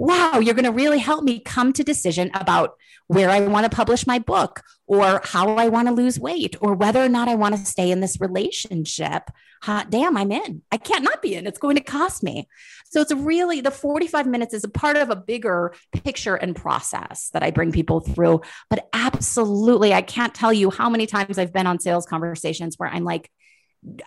[0.00, 3.76] wow, you're going to really help me come to decision about where I want to
[3.76, 7.34] publish my book or how I want to lose weight or whether or not I
[7.34, 9.24] want to stay in this relationship.
[9.60, 10.62] Hot damn, I'm in.
[10.72, 11.46] I can't not be in.
[11.46, 12.48] It's going to cost me.
[12.86, 17.28] So it's really the 45 minutes is a part of a bigger picture and process
[17.34, 18.40] that I bring people through.
[18.70, 22.88] But absolutely, I can't tell you how many times I've been on sales conversations where
[22.88, 23.30] I'm like,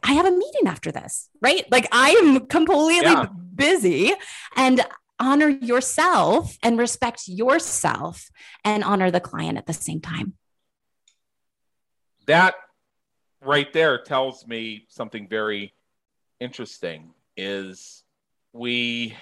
[0.03, 1.71] I have a meeting after this, right?
[1.71, 3.27] Like I am completely yeah.
[3.55, 4.13] busy
[4.55, 4.83] and
[5.19, 8.29] honor yourself and respect yourself
[8.63, 10.33] and honor the client at the same time.
[12.25, 12.55] That
[13.41, 15.73] right there tells me something very
[16.39, 18.03] interesting is
[18.53, 19.15] we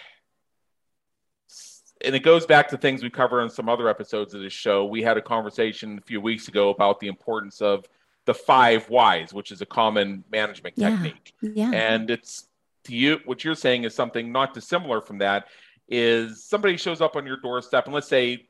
[2.03, 4.85] and it goes back to things we cover in some other episodes of this show.
[4.85, 7.85] We had a conversation a few weeks ago about the importance of
[8.25, 10.89] the five whys, which is a common management yeah.
[10.89, 11.33] technique.
[11.41, 11.71] Yeah.
[11.71, 12.47] And it's
[12.85, 15.45] to you, what you're saying is something not dissimilar from that
[15.91, 18.47] is somebody shows up on your doorstep and let's say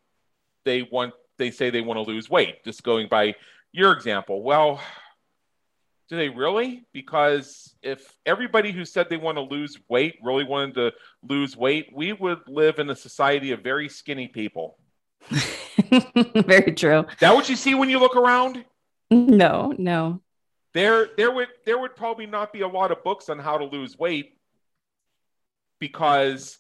[0.64, 3.36] they want they say they want to lose weight just going by
[3.74, 4.44] your example.
[4.44, 4.80] Well
[6.08, 6.86] do they really?
[6.92, 10.92] Because if everybody who said they want to lose weight really wanted to
[11.28, 14.78] lose weight we would live in a society of very skinny people.
[16.36, 17.02] Very true.
[17.02, 18.64] Is that what you see when you look around?
[19.10, 20.22] No no.
[20.74, 23.66] There there would there would probably not be a lot of books on how to
[23.66, 24.38] lose weight
[25.80, 26.58] because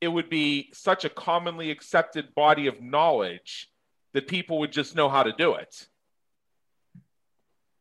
[0.00, 3.70] it would be such a commonly accepted body of knowledge
[4.12, 5.86] that people would just know how to do it.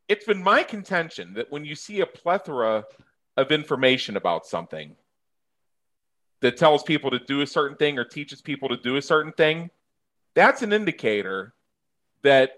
[0.08, 2.86] It's been my contention that when you see a plethora
[3.38, 4.95] of information about something
[6.41, 9.32] that tells people to do a certain thing or teaches people to do a certain
[9.32, 9.69] thing,
[10.34, 11.53] that's an indicator
[12.23, 12.51] that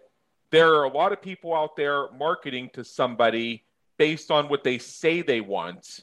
[0.49, 3.63] there are a lot of people out there marketing to somebody
[3.97, 6.01] based on what they say they want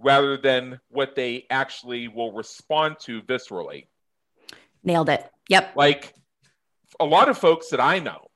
[0.00, 3.86] rather than what they actually will respond to viscerally.
[4.82, 5.30] Nailed it.
[5.48, 5.76] Yep.
[5.76, 6.14] Like
[6.98, 8.28] a lot of folks that I know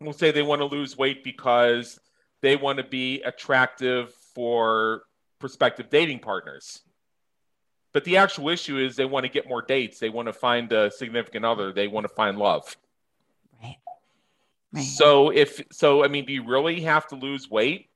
[0.00, 1.98] will say they want to lose weight because
[2.42, 5.02] they want to be attractive for
[5.38, 6.80] prospective dating partners.
[7.92, 10.00] But the actual issue is they want to get more dates.
[10.00, 11.72] They want to find a significant other.
[11.72, 12.76] They want to find love.
[13.62, 13.76] Right.
[14.72, 14.84] right.
[14.84, 17.88] So if so, I mean, do you really have to lose weight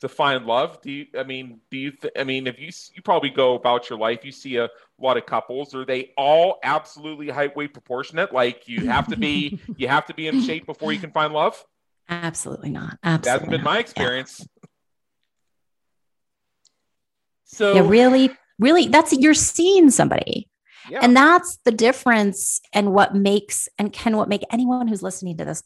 [0.00, 0.80] to find love?
[0.82, 1.06] Do you?
[1.16, 1.90] I mean, do you?
[1.92, 5.16] Th- I mean, if you you probably go about your life, you see a lot
[5.16, 5.74] of couples.
[5.74, 8.32] Are they all absolutely height weight proportionate?
[8.32, 11.32] Like you have to be you have to be in shape before you can find
[11.32, 11.62] love?
[12.08, 12.98] Absolutely not.
[13.02, 13.70] Absolutely, that hasn't been not.
[13.70, 14.40] my experience.
[14.40, 14.68] Yeah.
[17.44, 20.48] So yeah, really, really, that's you're seeing somebody.
[20.90, 21.00] Yeah.
[21.02, 25.44] And that's the difference and what makes and can what make anyone who's listening to
[25.44, 25.62] this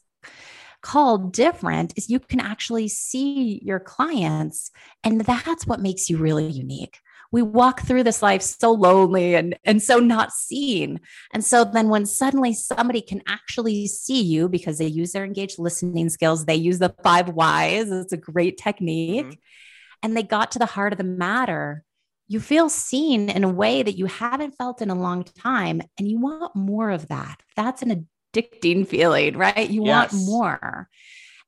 [0.81, 4.71] call different is you can actually see your clients
[5.03, 6.99] and that's what makes you really unique.
[7.31, 10.99] We walk through this life so lonely and and so not seen.
[11.33, 15.59] And so then when suddenly somebody can actually see you because they use their engaged
[15.59, 20.03] listening skills they use the five whys it's a great technique mm-hmm.
[20.03, 21.85] and they got to the heart of the matter
[22.31, 26.07] you feel seen in a way that you haven't felt in a long time and
[26.07, 27.43] you want more of that.
[27.57, 30.13] That's an addicting feeling right you yes.
[30.13, 30.89] want more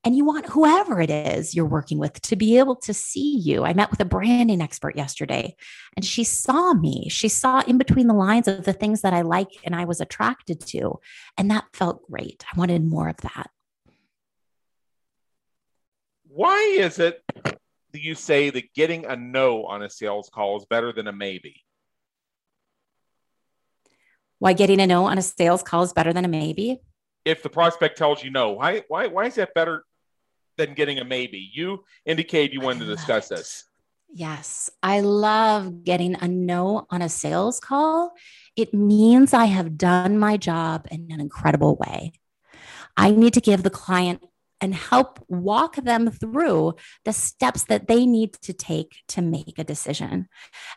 [0.04, 3.64] and you want whoever it is you're working with to be able to see you.
[3.64, 5.56] I met with a branding expert yesterday
[5.96, 7.08] and she saw me.
[7.08, 10.02] She saw in between the lines of the things that I like and I was
[10.02, 11.00] attracted to.
[11.38, 12.44] And that felt great.
[12.52, 13.48] I wanted more of that.
[16.28, 17.22] Why is it
[17.94, 21.62] you say that getting a no on a sales call is better than a maybe?
[24.44, 26.82] Why getting a no on a sales call is better than a maybe?
[27.24, 29.86] If the prospect tells you no, why why why is that better
[30.58, 31.48] than getting a maybe?
[31.54, 33.36] You indicated you wanted to discuss it.
[33.36, 33.64] this.
[34.12, 38.12] Yes, I love getting a no on a sales call.
[38.54, 42.12] It means I have done my job in an incredible way.
[42.98, 44.22] I need to give the client
[44.60, 49.64] and help walk them through the steps that they need to take to make a
[49.64, 50.28] decision.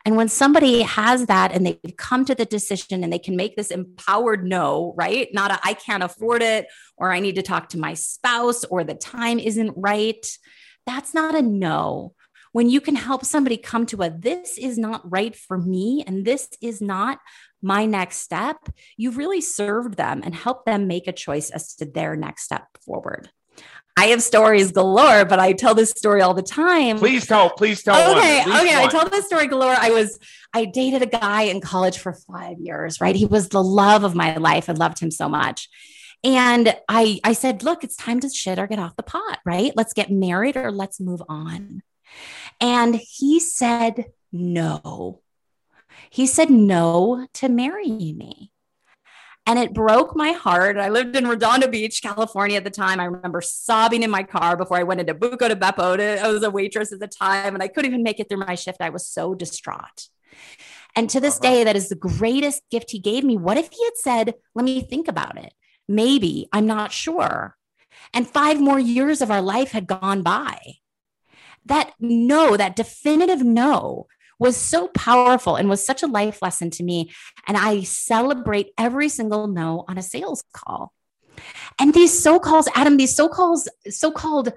[0.05, 3.55] And when somebody has that and they come to the decision and they can make
[3.55, 5.29] this empowered no, right?
[5.33, 8.83] Not a I can't afford it or I need to talk to my spouse or
[8.83, 10.25] the time isn't right.
[10.85, 12.13] That's not a no.
[12.53, 16.25] When you can help somebody come to a this is not right for me and
[16.25, 17.19] this is not
[17.61, 18.57] my next step,
[18.95, 22.65] you've really served them and helped them make a choice as to their next step
[22.83, 23.29] forward.
[23.97, 26.99] I have stories galore, but I tell this story all the time.
[26.99, 27.95] Please tell, please tell.
[28.15, 28.75] Okay, one, okay.
[28.75, 28.85] One.
[28.85, 29.75] I tell this story galore.
[29.75, 30.19] I was,
[30.53, 33.15] I dated a guy in college for five years, right?
[33.15, 34.69] He was the love of my life.
[34.69, 35.67] I loved him so much.
[36.23, 39.73] And I, I said, look, it's time to shit or get off the pot, right?
[39.75, 41.81] Let's get married or let's move on.
[42.61, 45.21] And he said, no.
[46.11, 48.51] He said no to marrying me.
[49.47, 50.77] And it broke my heart.
[50.77, 52.99] I lived in Redondo Beach, California at the time.
[52.99, 55.97] I remember sobbing in my car before I went into Buca di Beppo.
[55.97, 58.55] I was a waitress at the time and I couldn't even make it through my
[58.55, 58.81] shift.
[58.81, 60.09] I was so distraught.
[60.97, 61.49] And to this uh-huh.
[61.49, 63.37] day, that is the greatest gift he gave me.
[63.37, 65.53] What if he had said, Let me think about it?
[65.87, 67.55] Maybe, I'm not sure.
[68.13, 70.59] And five more years of our life had gone by.
[71.65, 74.07] That no, that definitive no
[74.39, 77.11] was so powerful and was such a life lesson to me.
[77.47, 80.93] And I celebrate every single no on a sales call.
[81.79, 84.53] And these so calls, Adam, these so calls, so called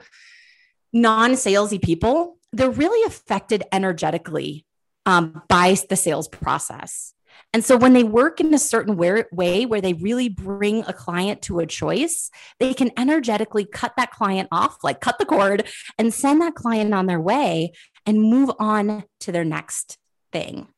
[0.93, 4.65] non salesy people, they're really affected energetically
[5.07, 7.15] um, by the sales process.
[7.53, 10.93] And so when they work in a certain way, way where they really bring a
[10.93, 15.67] client to a choice, they can energetically cut that client off, like cut the cord
[15.99, 17.73] and send that client on their way
[18.07, 19.99] and move on to their next
[20.33, 20.69] thing.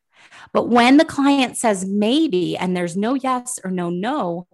[0.51, 4.47] But when the client says maybe and there's no yes or no no,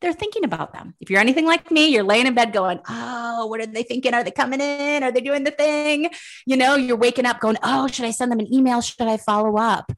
[0.00, 0.94] they're thinking about them.
[1.00, 4.12] If you're anything like me, you're laying in bed going, Oh, what are they thinking?
[4.12, 5.02] Are they coming in?
[5.02, 6.10] Are they doing the thing?
[6.44, 8.80] You know, you're waking up going, Oh, should I send them an email?
[8.80, 9.90] Should I follow up?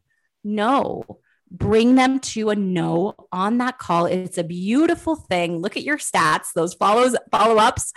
[0.44, 1.02] No,
[1.50, 4.06] bring them to a no on that call.
[4.06, 5.60] It's a beautiful thing.
[5.60, 6.52] Look at your stats.
[6.54, 7.92] Those follows follow-ups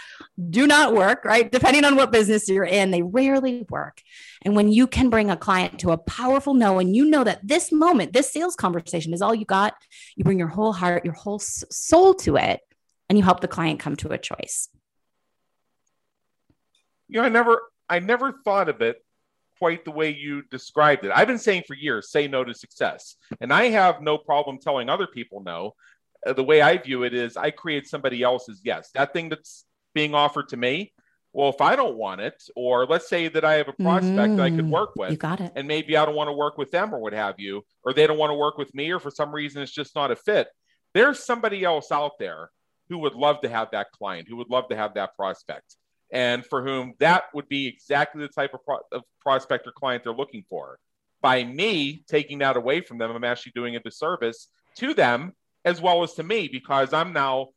[0.49, 1.51] do not work, right?
[1.51, 4.01] Depending on what business you're in, they rarely work.
[4.43, 7.45] And when you can bring a client to a powerful no and you know that
[7.45, 9.73] this moment, this sales conversation is all you got,
[10.15, 12.61] you bring your whole heart, your whole soul to it
[13.09, 14.69] and you help the client come to a choice.
[17.09, 19.03] You know, I never I never thought of it
[19.61, 21.11] quite the way you described it.
[21.13, 23.15] I've been saying for years, say no to success.
[23.41, 25.75] And I have no problem telling other people no.
[26.25, 28.89] Uh, the way I view it is I create somebody else's yes.
[28.95, 30.93] That thing that's being offered to me,
[31.31, 34.37] well, if I don't want it, or let's say that I have a prospect mm,
[34.37, 35.51] that I could mm, work with, you got it.
[35.55, 38.07] and maybe I don't want to work with them or what have you, or they
[38.07, 40.47] don't want to work with me, or for some reason it's just not a fit.
[40.95, 42.49] There's somebody else out there
[42.89, 45.75] who would love to have that client, who would love to have that prospect
[46.11, 50.03] and for whom that would be exactly the type of, pro- of prospect or client
[50.03, 50.77] they're looking for.
[51.21, 54.47] By me taking that away from them, I'm actually doing a disservice
[54.77, 55.33] to them
[55.63, 57.49] as well as to me because I'm now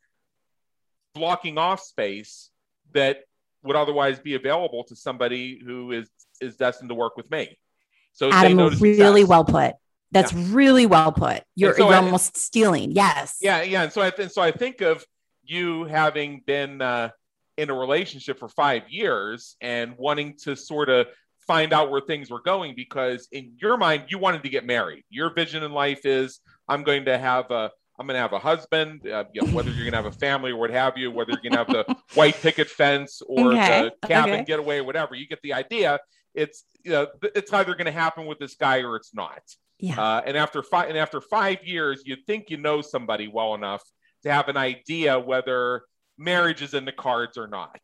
[1.13, 2.51] blocking off space
[2.93, 3.21] that
[3.63, 6.09] would otherwise be available to somebody who is
[6.41, 7.57] is destined to work with me.
[8.13, 9.73] So Adam, really well put.
[10.11, 10.45] That's yeah.
[10.49, 11.43] really well put.
[11.55, 12.91] You're, so you're I, almost stealing.
[12.91, 13.37] Yes.
[13.41, 13.83] Yeah, yeah.
[13.83, 15.03] And so I and so I think of
[15.43, 17.09] you having been uh,
[17.57, 21.07] in a relationship for five years and wanting to sort of
[21.47, 25.03] find out where things were going because in your mind you wanted to get married.
[25.09, 28.39] Your vision in life is I'm going to have a I'm going to have a
[28.39, 31.11] husband, uh, you know, whether you're going to have a family or what have you,
[31.11, 33.89] whether you're going to have the white picket fence or okay.
[34.01, 34.43] the cabin okay.
[34.43, 35.15] getaway, whatever.
[35.15, 35.99] You get the idea.
[36.33, 39.39] It's you know, it's either going to happen with this guy or it's not.
[39.79, 39.99] Yeah.
[39.99, 43.83] Uh, and after five and after five years, you think you know somebody well enough
[44.23, 45.83] to have an idea whether
[46.17, 47.79] marriage is in the cards or not.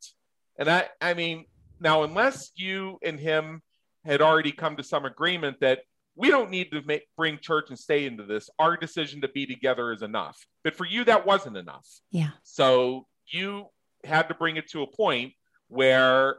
[0.57, 1.45] And I, I mean,
[1.79, 3.61] now unless you and him
[4.05, 5.79] had already come to some agreement that
[6.15, 8.49] we don't need to make, bring church and stay into this.
[8.59, 10.38] Our decision to be together is enough.
[10.63, 11.88] But for you, that wasn't enough.
[12.11, 12.32] Yeah.
[12.43, 13.67] So you
[14.03, 15.34] had to bring it to a point
[15.67, 16.38] where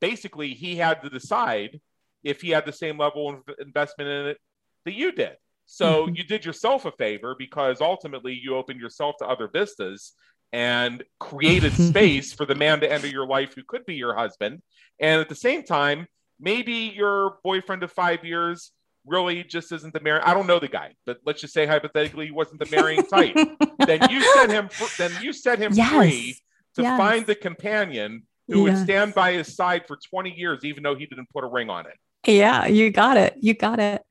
[0.00, 1.80] basically he had to decide
[2.24, 4.38] if he had the same level of investment in it
[4.84, 5.36] that you did.
[5.66, 6.14] So mm-hmm.
[6.16, 10.14] you did yourself a favor because ultimately you opened yourself to other vistas
[10.52, 14.62] and created space for the man to enter your life who could be your husband.
[15.00, 16.06] And at the same time,
[16.38, 18.72] maybe your boyfriend of five years
[19.06, 20.24] really just isn't the marrying.
[20.24, 23.34] I don't know the guy, but let's just say hypothetically he wasn't the marrying type.
[23.86, 24.68] then you set him.
[24.98, 25.92] Then you set him yes.
[25.92, 26.36] free
[26.76, 26.98] to yes.
[26.98, 28.78] find the companion who yes.
[28.78, 31.70] would stand by his side for 20 years, even though he didn't put a ring
[31.70, 31.94] on it.
[32.26, 33.36] Yeah, you got it.
[33.40, 34.02] You got it.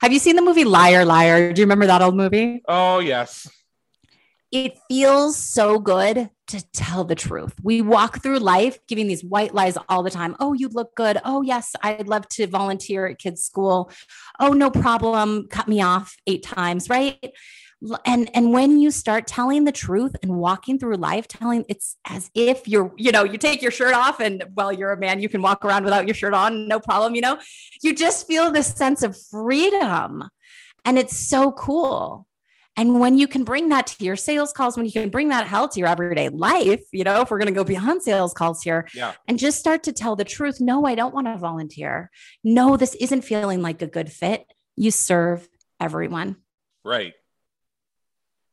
[0.00, 1.52] Have you seen the movie Liar Liar?
[1.52, 2.62] Do you remember that old movie?
[2.66, 3.48] Oh, yes.
[4.52, 7.54] It feels so good to tell the truth.
[7.62, 10.34] We walk through life giving these white lies all the time.
[10.40, 11.18] Oh, you look good.
[11.24, 13.92] Oh, yes, I'd love to volunteer at kids' school.
[14.40, 15.46] Oh, no problem.
[15.48, 17.32] Cut me off eight times, right?
[18.04, 22.30] And and when you start telling the truth and walking through life telling it's as
[22.34, 25.30] if you're, you know, you take your shirt off and well, you're a man, you
[25.30, 27.38] can walk around without your shirt on, no problem, you know.
[27.82, 30.24] You just feel this sense of freedom.
[30.84, 32.26] And it's so cool.
[32.80, 35.46] And when you can bring that to your sales calls, when you can bring that
[35.46, 38.62] hell to your everyday life, you know, if we're going to go beyond sales calls
[38.62, 39.12] here yeah.
[39.28, 42.10] and just start to tell the truth, no, I don't want to volunteer.
[42.42, 44.46] No, this isn't feeling like a good fit.
[44.76, 45.46] You serve
[45.78, 46.36] everyone.
[46.82, 47.12] Right.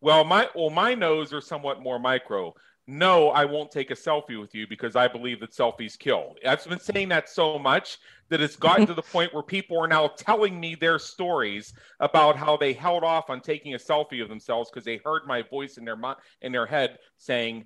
[0.01, 2.53] Well, my well, my no's are somewhat more micro
[2.87, 6.35] no, I won't take a selfie with you because I believe that selfies kill.
[6.45, 7.97] I've been saying that so much
[8.29, 12.37] that it's gotten to the point where people are now telling me their stories about
[12.37, 15.77] how they held off on taking a selfie of themselves because they heard my voice
[15.77, 15.97] in their
[16.41, 17.65] in their head saying,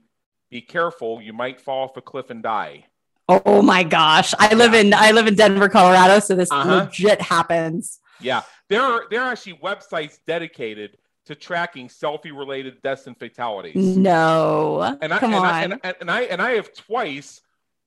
[0.50, 2.86] "Be careful, you might fall off a cliff and die."
[3.30, 4.34] Oh my gosh.
[4.40, 6.86] I live in I live in Denver, Colorado, so this uh-huh.
[6.86, 8.00] legit happens.
[8.20, 8.42] Yeah.
[8.70, 13.98] There are there are actually websites dedicated to tracking selfie related deaths and fatalities.
[13.98, 14.98] No.
[15.02, 15.46] And I, Come and on.
[15.46, 17.42] I, and, and I and I have twice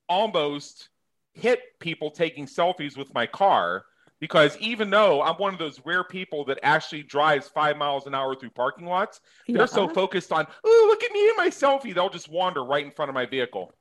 [0.07, 0.89] almost
[1.33, 3.85] hit people taking selfies with my car
[4.19, 8.15] because even though I'm one of those rare people that actually drives five miles an
[8.15, 11.93] hour through parking lots, they're so focused on, oh, look at me in my selfie,
[11.93, 13.73] they'll just wander right in front of my vehicle.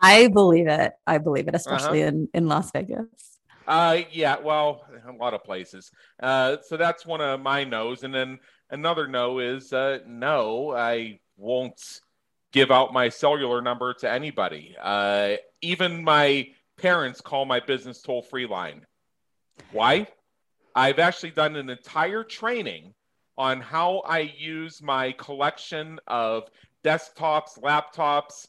[0.00, 0.92] I believe it.
[1.06, 2.08] I believe it, especially uh-huh.
[2.08, 3.35] in, in Las Vegas.
[3.66, 5.90] Uh, yeah, well, a lot of places.
[6.22, 8.38] Uh, so that's one of my no's, and then
[8.70, 12.00] another no is uh, no, I won't
[12.52, 14.76] give out my cellular number to anybody.
[14.80, 16.48] Uh, even my
[16.78, 18.86] parents call my business toll free line.
[19.72, 20.06] Why?
[20.74, 22.94] I've actually done an entire training
[23.36, 26.44] on how I use my collection of
[26.84, 28.46] desktops, laptops,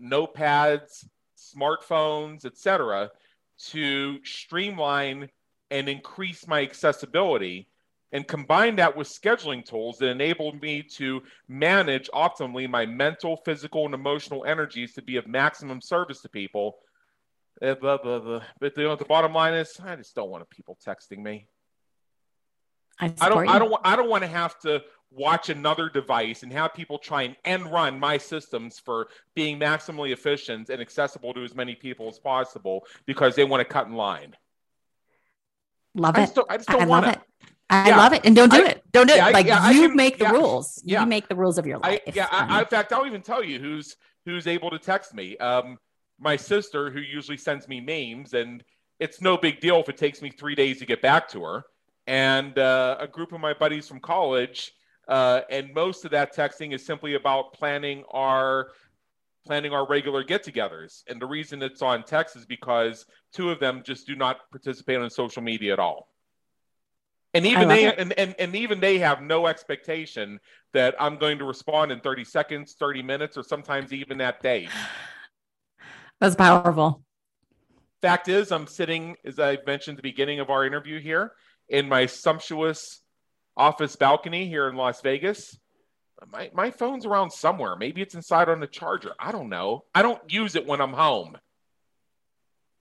[0.00, 1.06] notepads,
[1.38, 3.10] smartphones, etc
[3.70, 5.28] to streamline
[5.70, 7.68] and increase my accessibility
[8.12, 13.86] and combine that with scheduling tools that enabled me to manage optimally my mental, physical,
[13.86, 16.76] and emotional energies to be of maximum service to people.
[17.62, 17.96] Eh, blah.
[17.96, 21.46] But the, the bottom line is, I just don't want people texting me.
[23.02, 23.44] I, I don't.
[23.44, 23.50] You.
[23.50, 23.74] I don't.
[23.84, 27.70] I don't want to have to watch another device and have people try and end
[27.70, 32.86] run my systems for being maximally efficient and accessible to as many people as possible
[33.04, 34.34] because they want to cut in line.
[35.94, 36.34] Love I it.
[36.34, 37.20] Just I just don't want it.
[37.68, 37.96] I yeah.
[37.96, 38.22] love it.
[38.24, 38.82] And don't do I, it.
[38.92, 39.32] Don't do yeah, it.
[39.32, 40.80] Like yeah, you can, make the rules.
[40.84, 42.00] You make the rules of your life.
[42.14, 42.60] yeah.
[42.60, 45.36] in fact, I'll even tell you who's who's able to text me.
[45.38, 45.78] Um,
[46.20, 48.62] my sister, who usually sends me memes, and
[49.00, 51.64] it's no big deal if it takes me three days to get back to her.
[52.06, 54.72] And uh, a group of my buddies from college
[55.08, 58.68] uh, and most of that texting is simply about planning our
[59.44, 61.02] planning our regular get-togethers.
[61.08, 64.98] And the reason it's on text is because two of them just do not participate
[64.98, 66.08] on social media at all.
[67.34, 70.38] And even they and, and, and even they have no expectation
[70.74, 74.68] that I'm going to respond in 30 seconds, 30 minutes, or sometimes even that day.
[76.20, 77.02] That's powerful.
[78.00, 81.32] Fact is, I'm sitting, as I mentioned at the beginning of our interview here,
[81.68, 83.00] in my sumptuous
[83.56, 85.58] office balcony here in Las Vegas.
[86.30, 87.76] My, my phone's around somewhere.
[87.76, 89.12] Maybe it's inside on the charger.
[89.18, 89.84] I don't know.
[89.94, 91.36] I don't use it when I'm home.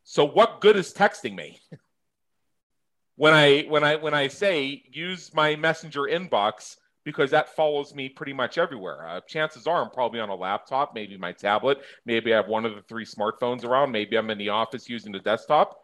[0.03, 1.59] So what good is texting me?
[3.15, 8.09] when I when I when I say use my messenger inbox because that follows me
[8.09, 9.07] pretty much everywhere.
[9.07, 12.65] Uh, chances are I'm probably on a laptop, maybe my tablet, maybe I have one
[12.65, 15.80] of the three smartphones around, maybe I'm in the office using the desktop.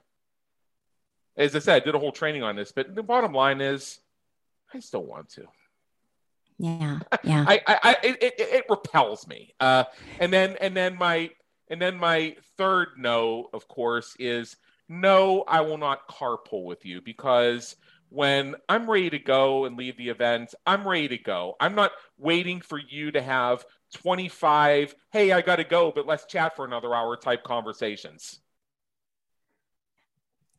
[1.37, 3.99] As I said, I did a whole training on this, but the bottom line is
[4.73, 5.45] I still want to.
[6.57, 7.45] Yeah, yeah.
[7.47, 9.53] I, I, I it, it, it, repels me.
[9.59, 9.83] Uh,
[10.19, 11.29] and then, and then my,
[11.69, 14.57] and then my third no, of course, is
[14.89, 15.43] no.
[15.47, 17.75] I will not carpool with you because
[18.09, 21.55] when I'm ready to go and leave the event, I'm ready to go.
[21.59, 23.63] I'm not waiting for you to have
[23.93, 24.95] 25.
[25.11, 28.39] Hey, I got to go, but let's chat for another hour type conversations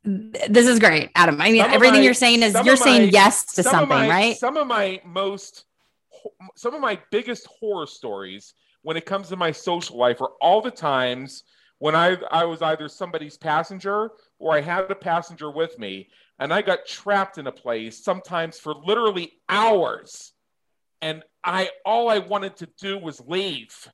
[0.03, 1.41] this is great, Adam.
[1.41, 3.89] I mean, some everything my, you're saying is you're saying my, yes to some something,
[3.89, 4.37] my, right?
[4.37, 5.65] Some of my most,
[6.55, 10.61] some of my biggest horror stories when it comes to my social life are all
[10.61, 11.43] the times
[11.79, 16.53] when I I was either somebody's passenger or I had a passenger with me, and
[16.53, 20.33] I got trapped in a place sometimes for literally hours,
[21.01, 23.87] and I all I wanted to do was leave.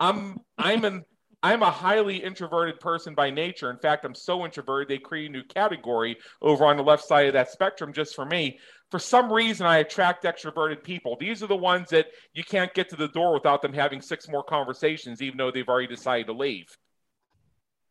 [0.00, 1.04] I'm I'm in
[1.42, 3.70] I'm a highly introverted person by nature.
[3.70, 7.26] In fact, I'm so introverted, they create a new category over on the left side
[7.28, 8.58] of that spectrum just for me.
[8.90, 11.16] For some reason, I attract extroverted people.
[11.20, 14.28] These are the ones that you can't get to the door without them having six
[14.28, 16.76] more conversations, even though they've already decided to leave.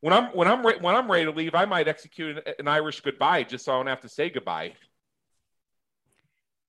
[0.02, 3.44] When I'm when I'm when I'm ready to leave, I might execute an Irish goodbye
[3.44, 4.74] just so I don't have to say goodbye.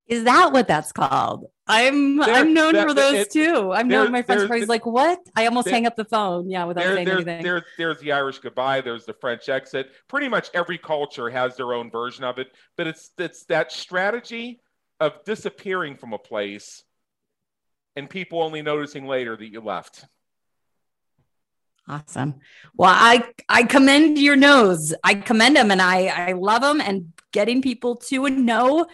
[0.09, 1.47] Is that what that's called?
[1.67, 3.73] I'm there, I'm known that, for those it, too.
[3.73, 5.21] I'm known my friends for like, what?
[5.37, 6.49] I almost there, hang up the phone.
[6.49, 7.43] Yeah, without there, saying anything.
[7.43, 8.81] There, there's the Irish goodbye.
[8.81, 9.91] There's the French exit.
[10.09, 14.61] Pretty much every culture has their own version of it, but it's it's that strategy
[14.99, 16.85] of disappearing from a place
[17.97, 20.07] and people only noticing later that you left.
[21.87, 22.41] Awesome.
[22.75, 24.95] Well, I I commend your nose.
[25.05, 26.81] I commend them, and I I love them.
[26.81, 28.87] And getting people to a no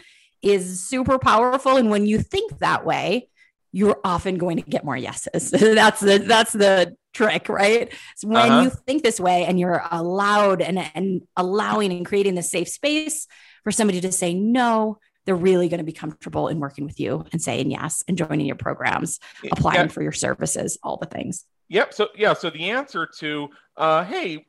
[0.44, 1.76] is super powerful.
[1.76, 3.28] And when you think that way,
[3.72, 5.50] you're often going to get more yeses.
[5.50, 7.92] that's the that's the trick, right?
[8.16, 8.62] So when uh-huh.
[8.62, 13.26] you think this way and you're allowed and, and allowing and creating the safe space
[13.64, 17.24] for somebody to say no, they're really going to be comfortable in working with you
[17.32, 19.18] and saying yes and joining your programs,
[19.50, 19.88] applying yeah.
[19.88, 21.44] for your services, all the things.
[21.68, 21.94] Yep.
[21.94, 22.34] So yeah.
[22.34, 24.46] So the answer to uh, hey,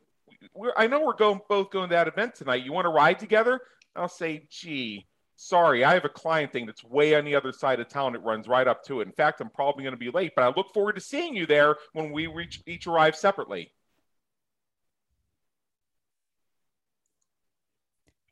[0.78, 2.64] I know we're going both going to that event tonight.
[2.64, 3.62] You want to ride together?
[3.96, 5.08] I'll say, gee,
[5.46, 8.16] sorry, I have a client thing that's way on the other side of town.
[8.16, 9.08] It runs right up to it.
[9.08, 11.46] In fact, I'm probably going to be late, but I look forward to seeing you
[11.46, 13.72] there when we reach, each arrive separately.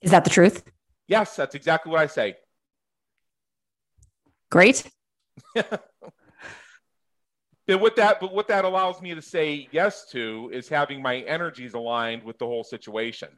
[0.01, 0.63] Is that the truth?
[1.07, 2.35] Yes, that's exactly what I say.
[4.49, 4.89] Great.
[5.55, 5.81] but
[7.67, 11.73] what that but what that allows me to say yes to is having my energies
[11.73, 13.29] aligned with the whole situation.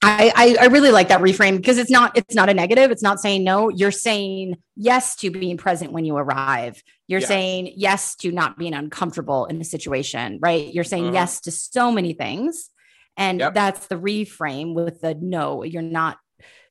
[0.00, 2.90] I, I, I really like that reframe because it's not it's not a negative.
[2.90, 3.68] It's not saying no.
[3.68, 6.82] You're saying yes to being present when you arrive.
[7.08, 7.28] You're yes.
[7.28, 10.72] saying yes to not being uncomfortable in a situation, right?
[10.72, 11.14] You're saying uh-huh.
[11.14, 12.70] yes to so many things,
[13.16, 13.54] and yep.
[13.54, 15.64] that's the reframe with the no.
[15.64, 16.18] You're not,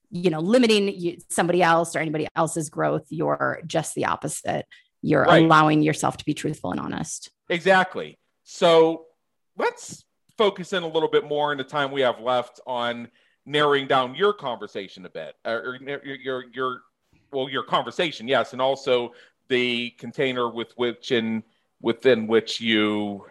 [0.09, 3.07] you know, limiting somebody else or anybody else's growth.
[3.09, 4.65] You're just the opposite.
[5.01, 5.43] You're right.
[5.43, 7.29] allowing yourself to be truthful and honest.
[7.49, 8.17] Exactly.
[8.43, 9.05] So
[9.57, 10.05] let's
[10.37, 13.07] focus in a little bit more in the time we have left on
[13.45, 16.81] narrowing down your conversation a bit, or your, your your
[17.31, 19.13] well your conversation, yes, and also
[19.47, 21.43] the container with which and
[21.81, 23.25] within which you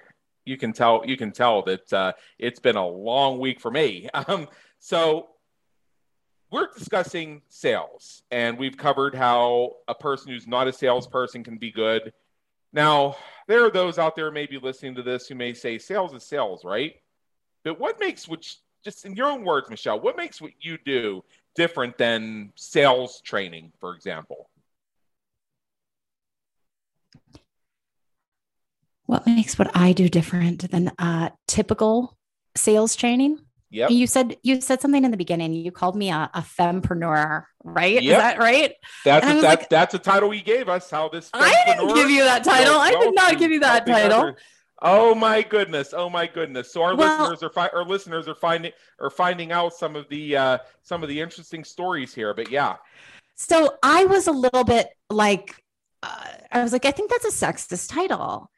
[0.44, 4.08] you can tell you can tell that uh, it's been a long week for me.
[4.28, 4.48] Um,
[4.78, 5.28] so
[6.50, 11.72] we're discussing sales, and we've covered how a person who's not a salesperson can be
[11.72, 12.12] good.
[12.72, 13.16] Now,
[13.48, 16.64] there are those out there maybe listening to this who may say sales is sales,
[16.64, 16.94] right?
[17.64, 21.24] But what makes which just in your own words, Michelle, what makes what you do
[21.54, 24.50] different than sales training, for example?
[29.06, 32.16] What makes what I do different than uh, typical
[32.56, 33.45] sales training?
[33.70, 33.90] Yep.
[33.90, 35.52] You said you said something in the beginning.
[35.52, 37.94] You called me a, a fempreneur, right?
[37.94, 38.02] Yep.
[38.02, 38.72] Is that right?
[39.04, 40.90] That's a, that, like, that's a title you gave us.
[40.90, 41.30] How this?
[41.34, 42.74] I didn't give you that title.
[42.74, 44.34] I did not give you that title.
[44.82, 45.94] Oh my goodness!
[45.96, 46.70] Oh my goodness!
[46.70, 50.06] So our well, listeners are fi- our listeners are finding are finding out some of
[50.10, 52.34] the uh, some of the interesting stories here.
[52.34, 52.76] But yeah,
[53.36, 55.62] So I was a little bit like,
[56.02, 58.50] uh, I was like, I think that's a sexist title.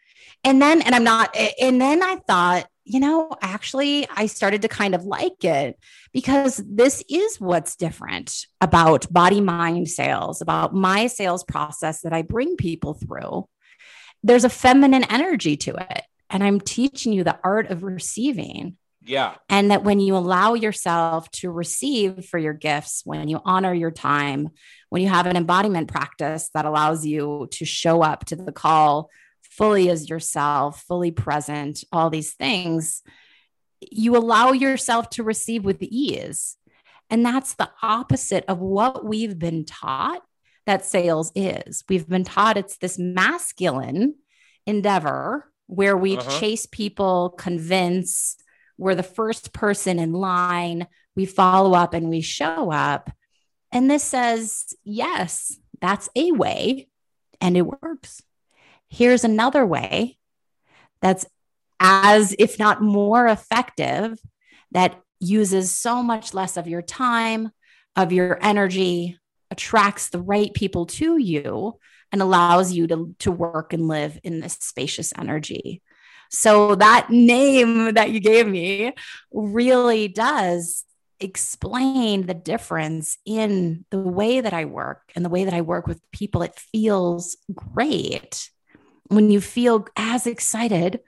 [0.44, 4.68] And then, and I'm not, and then I thought, you know, actually, I started to
[4.68, 5.78] kind of like it
[6.12, 12.22] because this is what's different about body mind sales, about my sales process that I
[12.22, 13.46] bring people through.
[14.22, 16.02] There's a feminine energy to it.
[16.30, 18.76] And I'm teaching you the art of receiving.
[19.04, 19.34] Yeah.
[19.48, 23.90] And that when you allow yourself to receive for your gifts, when you honor your
[23.90, 24.50] time,
[24.90, 29.08] when you have an embodiment practice that allows you to show up to the call
[29.58, 33.02] fully as yourself, fully present, all these things,
[33.80, 36.56] you allow yourself to receive with ease.
[37.10, 40.22] And that's the opposite of what we've been taught
[40.66, 41.82] that sales is.
[41.88, 44.14] We've been taught it's this masculine
[44.66, 46.38] endeavor where we uh-huh.
[46.38, 48.36] chase people, convince,
[48.76, 50.86] we're the first person in line,
[51.16, 53.10] we follow up and we show up.
[53.72, 56.88] And this says, yes, that's a way
[57.40, 58.22] and it works.
[58.88, 60.18] Here's another way
[61.00, 61.26] that's
[61.80, 64.18] as, if not more effective,
[64.72, 67.50] that uses so much less of your time,
[67.96, 69.18] of your energy,
[69.50, 71.78] attracts the right people to you,
[72.12, 75.82] and allows you to, to work and live in this spacious energy.
[76.30, 78.92] So, that name that you gave me
[79.32, 80.84] really does
[81.20, 85.86] explain the difference in the way that I work and the way that I work
[85.86, 86.42] with people.
[86.42, 88.50] It feels great
[89.08, 91.00] when you feel as excited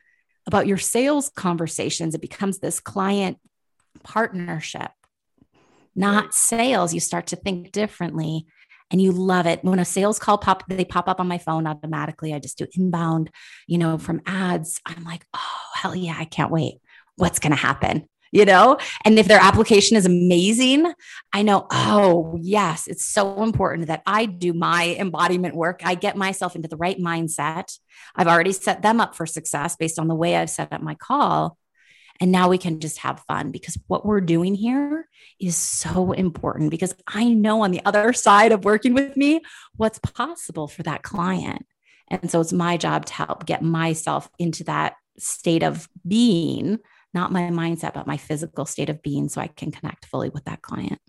[0.47, 3.39] about your sales conversations, it becomes this client
[4.03, 4.91] partnership,
[5.95, 6.95] not sales.
[6.95, 8.47] You start to think differently
[8.91, 9.63] and you love it.
[9.63, 12.35] When a sales call pop, they pop up on my phone automatically.
[12.35, 13.31] I just do inbound,
[13.67, 14.81] you know, from ads.
[14.85, 16.81] I'm like, oh, hell yeah, I can't wait.
[17.17, 18.09] What's going to happen?
[18.33, 18.79] You know?
[19.05, 20.93] And if their application is amazing,
[21.33, 25.81] I know, oh, yes, it's so important that I do my embodiment work.
[25.85, 27.79] I get myself into the right mindset.
[28.15, 30.95] I've already set them up for success based on the way I've set up my
[30.95, 31.57] call.
[32.21, 35.09] And now we can just have fun because what we're doing here
[35.41, 39.41] is so important because I know on the other side of working with me
[39.77, 41.65] what's possible for that client.
[42.09, 46.79] And so it's my job to help get myself into that state of being
[47.13, 50.45] not my mindset, but my physical state of being so I can connect fully with
[50.45, 51.01] that client.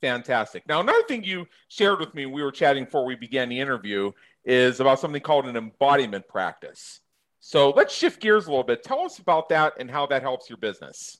[0.00, 0.66] Fantastic.
[0.68, 4.12] Now, another thing you shared with me, we were chatting before we began the interview,
[4.44, 7.00] is about something called an embodiment practice.
[7.40, 8.82] So let's shift gears a little bit.
[8.82, 11.18] Tell us about that and how that helps your business.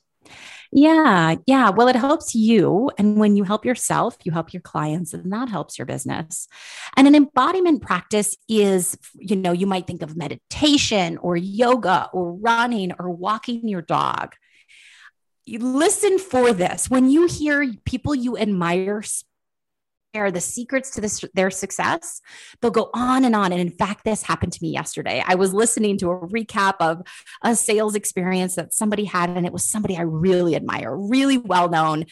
[0.71, 1.71] Yeah, yeah.
[1.71, 2.91] Well, it helps you.
[2.97, 6.47] And when you help yourself, you help your clients, and that helps your business.
[6.95, 12.33] And an embodiment practice is, you know, you might think of meditation or yoga or
[12.33, 14.35] running or walking your dog.
[15.45, 16.89] You listen for this.
[16.89, 19.01] When you hear people you admire
[20.15, 22.21] share the secrets to this, their success,
[22.61, 23.51] they'll go on and on.
[23.51, 25.23] And in fact, this happened to me yesterday.
[25.25, 27.01] I was listening to a recap of
[27.43, 31.69] a sales experience that somebody had, and it was somebody I really admire, really well
[31.69, 32.05] known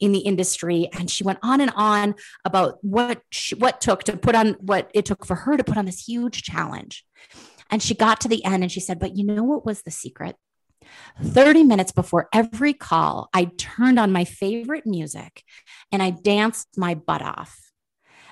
[0.00, 0.88] in the industry.
[0.92, 4.90] And she went on and on about what she, what took to put on what
[4.94, 7.04] it took for her to put on this huge challenge.
[7.70, 9.90] And she got to the end and she said, But you know what was the
[9.90, 10.36] secret?
[11.22, 15.42] 30 minutes before every call, I turned on my favorite music
[15.90, 17.72] and I danced my butt off.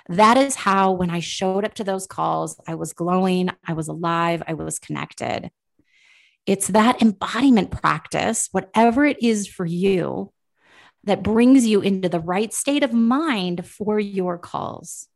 [0.08, 3.88] That is how, when I showed up to those calls, I was glowing, I was
[3.88, 5.50] alive, I was connected.
[6.46, 10.32] It's that embodiment practice, whatever it is for you,
[11.04, 15.08] that brings you into the right state of mind for your calls.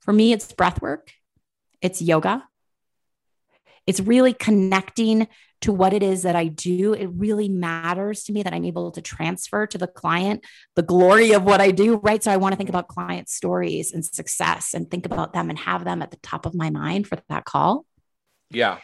[0.00, 1.12] For me, it's breath work,
[1.82, 2.44] it's yoga,
[3.88, 5.28] it's really connecting
[5.62, 8.92] to what it is that I do, it really matters to me that I'm able
[8.92, 10.44] to transfer to the client
[10.76, 12.22] the glory of what I do, right?
[12.22, 15.58] So I want to think about client stories and success and think about them and
[15.58, 17.86] have them at the top of my mind for that call.
[18.50, 18.78] Yeah.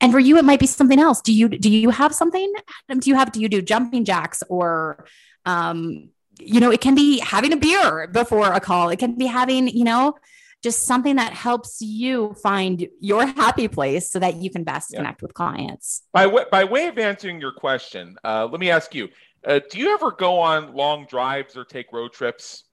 [0.00, 1.20] And for you, it might be something else.
[1.20, 2.52] Do you do you have something?
[2.88, 5.04] Do you have do you do jumping jacks or
[5.44, 6.08] um,
[6.40, 8.88] you know, it can be having a beer before a call.
[8.88, 10.16] It can be having, you know,
[10.64, 14.98] just something that helps you find your happy place so that you can best yeah.
[14.98, 16.02] connect with clients.
[16.12, 19.10] By way, by way of answering your question, uh, let me ask you
[19.46, 22.64] uh, do you ever go on long drives or take road trips?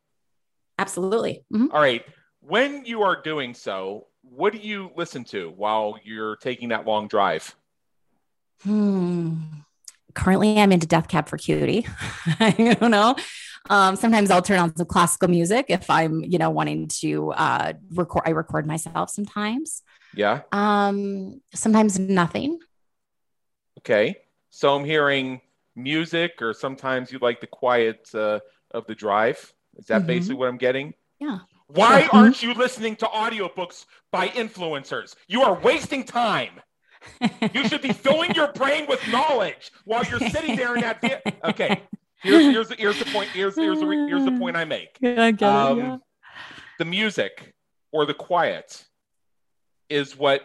[0.79, 1.43] Absolutely.
[1.53, 1.67] Mm-hmm.
[1.73, 2.03] All right.
[2.39, 7.09] When you are doing so, what do you listen to while you're taking that long
[7.09, 7.53] drive?
[8.63, 9.35] Hmm.
[10.13, 11.85] Currently, I'm into Death Cab for Cutie.
[12.39, 13.15] I don't know.
[13.69, 17.73] Um, sometimes I'll turn on some classical music if I'm, you know, wanting to uh,
[17.91, 18.23] record.
[18.25, 19.83] I record myself sometimes.
[20.15, 20.41] Yeah.
[20.51, 22.59] Um, sometimes nothing.
[23.79, 24.17] Okay.
[24.49, 25.41] So I'm hearing
[25.75, 28.39] music, or sometimes you like the quiet uh,
[28.71, 29.53] of the drive.
[29.77, 30.07] Is that mm-hmm.
[30.07, 30.93] basically what I'm getting?
[31.19, 31.39] Yeah.
[31.67, 35.15] Why aren't you listening to audiobooks by influencers?
[35.27, 36.59] You are wasting time.
[37.53, 40.99] you should be filling your brain with knowledge while you're sitting there in that.
[41.01, 41.83] Vi- okay,
[42.23, 43.29] here's here's the, here's the point.
[43.29, 44.97] Here's here's the here's the point I make.
[45.01, 45.83] Yeah, I get Um, it.
[45.83, 45.97] Yeah.
[46.79, 47.53] The music
[47.91, 48.83] or the quiet
[49.89, 50.41] is what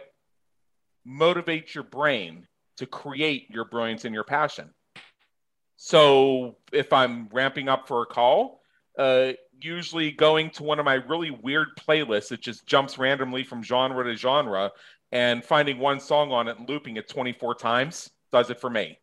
[1.06, 2.46] motivates your brain
[2.78, 4.70] to create your brilliance and your passion.
[5.76, 8.60] So if I'm ramping up for a call,
[8.98, 13.62] uh, usually going to one of my really weird playlists that just jumps randomly from
[13.62, 14.72] genre to genre
[15.12, 18.98] and finding one song on it and looping it 24 times does it for me.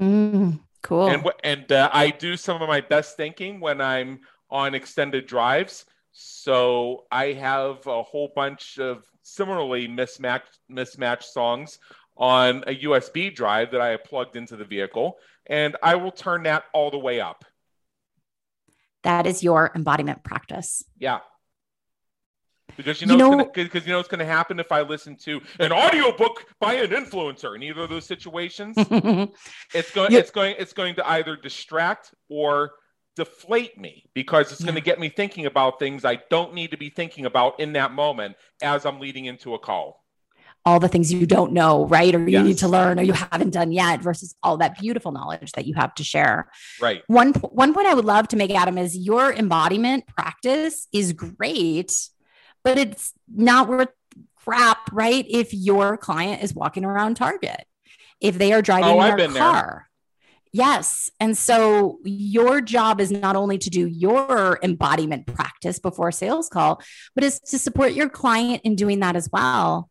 [0.00, 1.08] Mm, cool.
[1.08, 4.20] And and uh, I do some of my best thinking when I'm
[4.50, 5.84] on extended drives.
[6.12, 11.78] So I have a whole bunch of similarly mismatched mismatched songs
[12.16, 15.16] on a USB drive that I have plugged into the vehicle,
[15.46, 17.44] and I will turn that all the way up.
[19.02, 20.84] that is your embodiment practice.
[20.98, 21.20] Yeah.
[22.76, 25.72] Because you know, because you know what's going to happen if I listen to an
[25.72, 28.76] audiobook by an influencer in either of those situations.
[29.74, 30.18] it's going Yeah.
[30.18, 32.72] it's going it's going to either distract or
[33.16, 36.76] deflate me because it's going to get me thinking about things I don't need to
[36.78, 40.04] be thinking about in that moment as I'm leading into a call.
[40.66, 42.14] all the things you don't know, right?
[42.14, 42.44] Or you Yes.
[42.46, 45.74] need to learn or you haven't done yet versus all that beautiful knowledge that you
[45.74, 46.50] have to share.
[46.80, 47.02] Right.
[47.08, 51.92] One one point I would love to make Adam is your embodiment practice is great,
[52.64, 53.88] but it's not worth
[54.36, 55.24] crap, right?
[55.28, 57.64] If your client is walking around Target,
[58.20, 59.42] if they are driving Oh, their been there.
[59.42, 59.86] car.
[60.52, 61.10] Yes.
[61.20, 66.48] And so your job is not only to do your embodiment practice before a sales
[66.48, 66.82] call,
[67.14, 69.88] but is to support your client in doing that as well.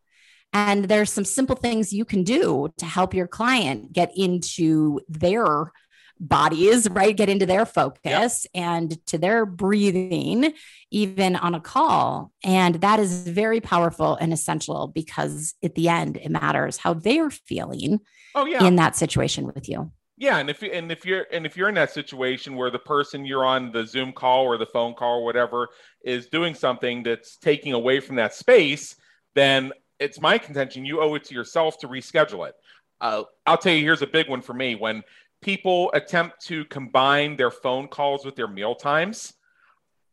[0.52, 5.72] And there's some simple things you can do to help your client get into their
[6.20, 7.16] bodies, right?
[7.16, 10.52] Get into their focus and to their breathing,
[10.90, 12.32] even on a call.
[12.44, 17.30] And that is very powerful and essential because at the end, it matters how they're
[17.30, 18.00] feeling
[18.34, 18.64] Oh yeah.
[18.64, 19.90] in that situation with you.
[20.16, 22.78] Yeah, and if you and if you're and if you're in that situation where the
[22.78, 25.68] person you're on the Zoom call or the phone call or whatever
[26.04, 28.96] is doing something that's taking away from that space,
[29.34, 32.54] then it's my contention you owe it to yourself to reschedule it.
[33.00, 35.02] Uh, I'll tell you, here's a big one for me: when
[35.40, 39.34] people attempt to combine their phone calls with their meal times,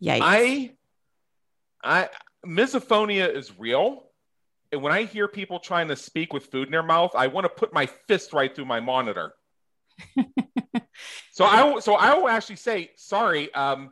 [0.02, 0.20] Yikes.
[0.22, 0.72] I,
[1.84, 2.10] I
[2.46, 4.04] misophonia is real.
[4.72, 7.46] And when I hear people trying to speak with food in their mouth, I want
[7.46, 9.34] to put my fist right through my monitor.
[11.32, 13.92] so I will, so I will actually say, sorry, um,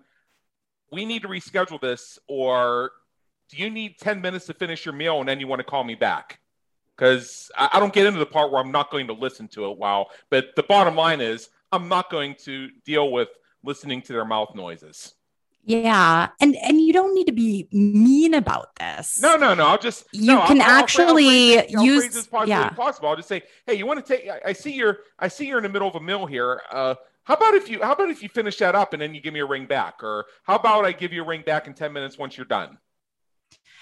[0.91, 2.91] we need to reschedule this, or
[3.49, 5.83] do you need 10 minutes to finish your meal and then you want to call
[5.83, 6.39] me back?
[6.95, 9.69] Because I, I don't get into the part where I'm not going to listen to
[9.71, 9.77] it.
[9.77, 10.07] Wow.
[10.29, 13.29] But the bottom line is, I'm not going to deal with
[13.63, 15.13] listening to their mouth noises.
[15.63, 16.29] yeah.
[16.39, 19.19] And and you don't need to be mean about this.
[19.21, 19.65] No, no, no.
[19.65, 22.69] I'll just You no, I'll- can I'll- I'll actually phrase I'll use- as positively yeah.
[22.69, 23.09] possible.
[23.09, 24.29] I'll just say, hey, you want to take?
[24.29, 24.99] I- I see you're.
[25.19, 26.61] I see you're in the middle of a meal here.
[26.71, 27.81] Uh, how about if you?
[27.81, 30.03] How about if you finish that up and then you give me a ring back?
[30.03, 32.77] Or how about I give you a ring back in ten minutes once you're done?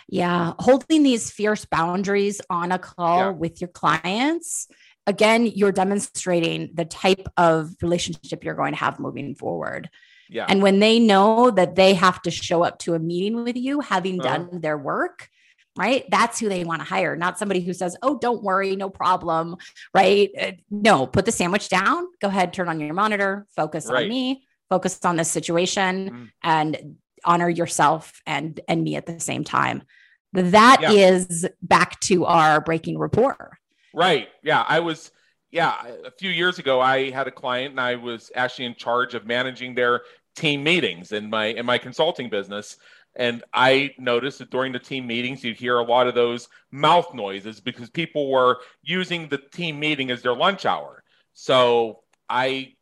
[0.09, 3.29] Yeah, holding these fierce boundaries on a call Yeah.
[3.29, 4.67] with your clients.
[5.07, 9.89] Again, you're demonstrating the type of relationship you're going to have moving forward.
[10.29, 10.45] Yeah.
[10.47, 13.81] And when they know that they have to show up to a meeting with you,
[13.81, 14.37] having Uh-huh.
[14.37, 15.27] done their work,
[15.77, 16.05] right?
[16.09, 19.57] That's who they want to hire, not somebody who says, Oh, don't worry, no problem,
[19.93, 20.29] right?
[20.39, 24.03] Uh, No, put the sandwich down, go ahead, turn on your monitor, focus Right.
[24.03, 26.29] on me, focus on this situation, Mm.
[26.43, 26.95] and
[27.25, 29.83] honor yourself and and me at the same time.
[30.33, 31.49] That is Yeah.
[31.61, 33.57] back to our breaking rapport.
[33.93, 34.29] Right.
[34.41, 34.63] Yeah.
[34.67, 35.11] I was,
[35.51, 39.13] yeah, a few years ago, I had a client and I was actually in charge
[39.13, 40.01] of managing their
[40.35, 42.77] team meetings in my in my consulting business.
[43.15, 47.13] And I noticed that during the team meetings, you'd hear a lot of those mouth
[47.13, 51.03] noises because people were using the team meeting as their lunch hour.
[51.33, 52.73] So I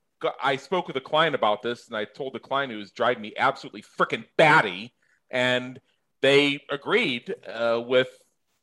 [0.42, 3.22] I spoke with a client about this, and I told the client who was driving
[3.22, 4.94] me absolutely freaking batty,
[5.30, 5.80] and
[6.22, 8.10] they agreed uh, with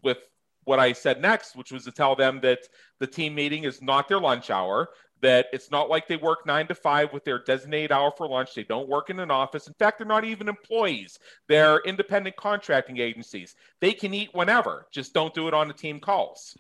[0.03, 0.19] with
[0.65, 2.61] what I said next, which was to tell them that
[3.01, 4.91] the team meeting is not their lunch hour,
[5.23, 8.55] that it's not like they work nine to five with their designated hour for lunch.
[8.55, 9.67] They don't work in an office.
[9.67, 13.57] In fact, they're not even employees, they're independent contracting agencies.
[13.81, 16.57] They can eat whenever, just don't do it on the team calls.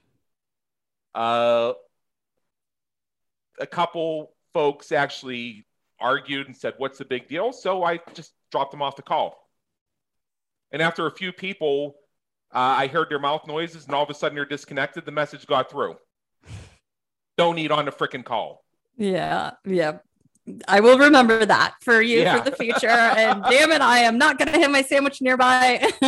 [1.14, 1.74] Uh,
[3.60, 5.66] a couple folks actually
[6.00, 7.52] argued and said, What's the big deal?
[7.52, 9.48] So I just dropped them off the call.
[10.72, 11.96] And after a few people,
[12.54, 15.04] uh, I heard their mouth noises, and all of a sudden they're disconnected.
[15.04, 15.96] The message got through.
[17.36, 18.64] Don't eat on the freaking call.
[18.96, 19.98] Yeah, yeah.
[20.66, 22.38] I will remember that for you yeah.
[22.38, 22.88] for the future.
[22.88, 25.90] And damn it, I am not going to have my sandwich nearby.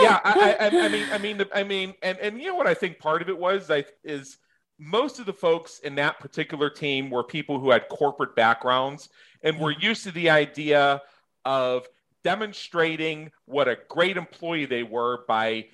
[0.00, 2.74] yeah, I, I, I, mean, I mean, I mean, and and you know what I
[2.74, 4.38] think part of it was I is
[4.82, 9.08] most of the folks in that particular team were people who had corporate backgrounds
[9.42, 9.86] and were mm-hmm.
[9.86, 11.00] used to the idea
[11.44, 11.86] of
[12.24, 15.66] demonstrating what a great employee they were by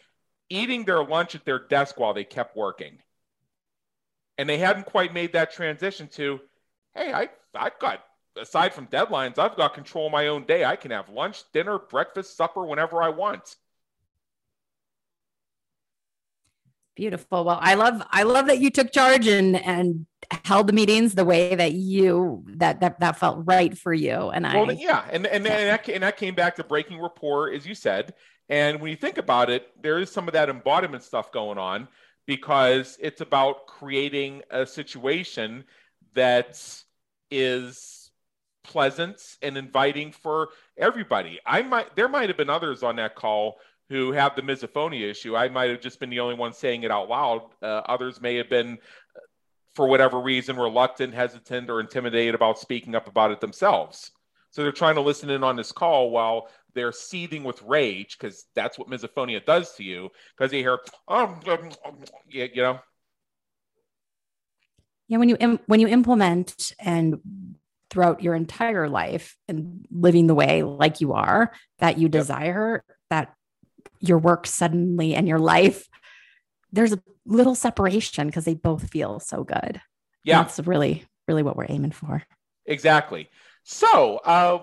[0.51, 2.99] eating their lunch at their desk while they kept working.
[4.37, 6.41] And they hadn't quite made that transition to,
[6.95, 8.05] hey, I, I've got,
[8.37, 10.65] aside from deadlines, I've got control of my own day.
[10.65, 13.57] I can have lunch, dinner, breakfast, supper whenever I want.
[16.99, 17.45] Beautiful.
[17.45, 20.05] Well, I love I love that you took charge and and
[20.45, 24.31] held the meetings the way that you that that that felt right for you.
[24.31, 27.53] And well, I yeah, and and and that, and that came back to breaking rapport,
[27.53, 28.15] as you said.
[28.49, 31.87] And when you think about it, there is some of that embodiment stuff going on
[32.27, 35.63] because it's about creating a situation
[36.15, 36.61] that
[37.31, 38.11] is
[38.65, 41.39] pleasant and inviting for everybody.
[41.47, 43.59] I might there might have been others on that call
[43.89, 45.37] who have the misophonia issue.
[45.37, 47.43] I might have just been the only one saying it out loud.
[47.63, 48.79] Uh, others may have been,
[49.75, 54.11] for whatever reason, reluctant, hesitant, or intimidated about speaking up about it themselves.
[54.51, 58.47] So they're trying to listen in on this call while they're seething with rage because
[58.55, 60.11] that's what misophonia does to you.
[60.37, 61.71] Because you hear, um, um,
[62.29, 62.81] you, you know.
[65.09, 67.21] Yeah, when you Im- when you implement and
[67.89, 72.97] throughout your entire life and living the way like you are that you desire, yep.
[73.11, 73.35] that
[74.01, 75.89] your work suddenly and your life,
[76.73, 79.81] there's a little separation because they both feel so good.
[80.25, 80.39] Yeah.
[80.39, 82.23] And that's really, really what we're aiming for.
[82.67, 83.29] Exactly.
[83.65, 84.63] So, uh,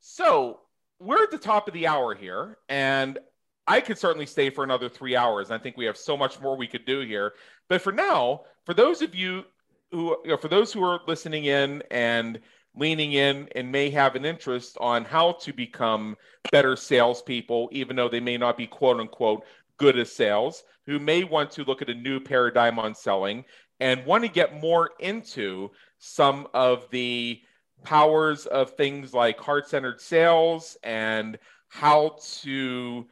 [0.00, 0.60] so
[0.98, 3.18] we're at the top of the hour here, and
[3.66, 5.50] I could certainly stay for another three hours.
[5.50, 7.32] I think we have so much more we could do here.
[7.68, 9.44] But for now, for those of you
[9.90, 12.40] who, you know, for those who are listening in and
[12.74, 16.16] leaning in and may have an interest on how to become
[16.50, 19.44] better salespeople, even though they may not be quote unquote
[19.76, 23.44] good at sales, who may want to look at a new paradigm on selling
[23.80, 27.40] and want to get more into some of the
[27.84, 33.06] powers of things like heart centered sales and how to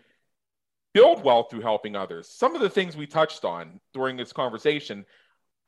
[0.92, 2.28] build wealth through helping others.
[2.28, 5.04] Some of the things we touched on during this conversation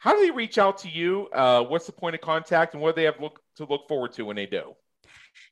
[0.03, 1.29] how do they reach out to you?
[1.33, 4.11] Uh, what's the point of contact, and what do they have look to look forward
[4.15, 4.75] to when they do?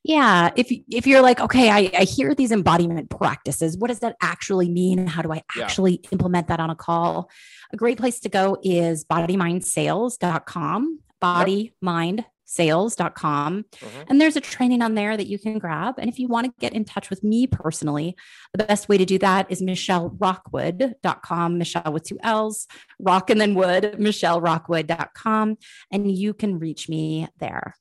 [0.03, 3.78] Yeah, if if you're like, okay, I, I hear these embodiment practices.
[3.78, 5.07] What does that actually mean?
[5.07, 6.09] How do I actually yeah.
[6.11, 7.30] implement that on a call?
[7.72, 10.98] A great place to go is bodymindsales.com.
[11.20, 11.72] Body, yep.
[11.80, 13.64] mind, sales.com.
[13.64, 14.03] Mm-hmm.
[14.09, 15.94] And there's a training on there that you can grab.
[15.98, 18.16] And if you want to get in touch with me personally,
[18.53, 22.66] the best way to do that is michellerockwood.com, Michelle with two L's,
[22.98, 25.59] rock and then wood, michellerockwood.com.
[25.92, 27.76] And you can reach me there.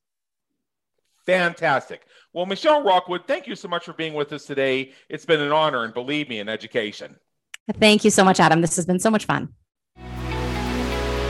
[1.26, 2.06] Fantastic.
[2.32, 4.94] Well, Michelle Rockwood, thank you so much for being with us today.
[5.10, 7.16] It's been an honor, and believe me, an education.
[7.80, 8.62] Thank you so much, Adam.
[8.62, 9.54] This has been so much fun.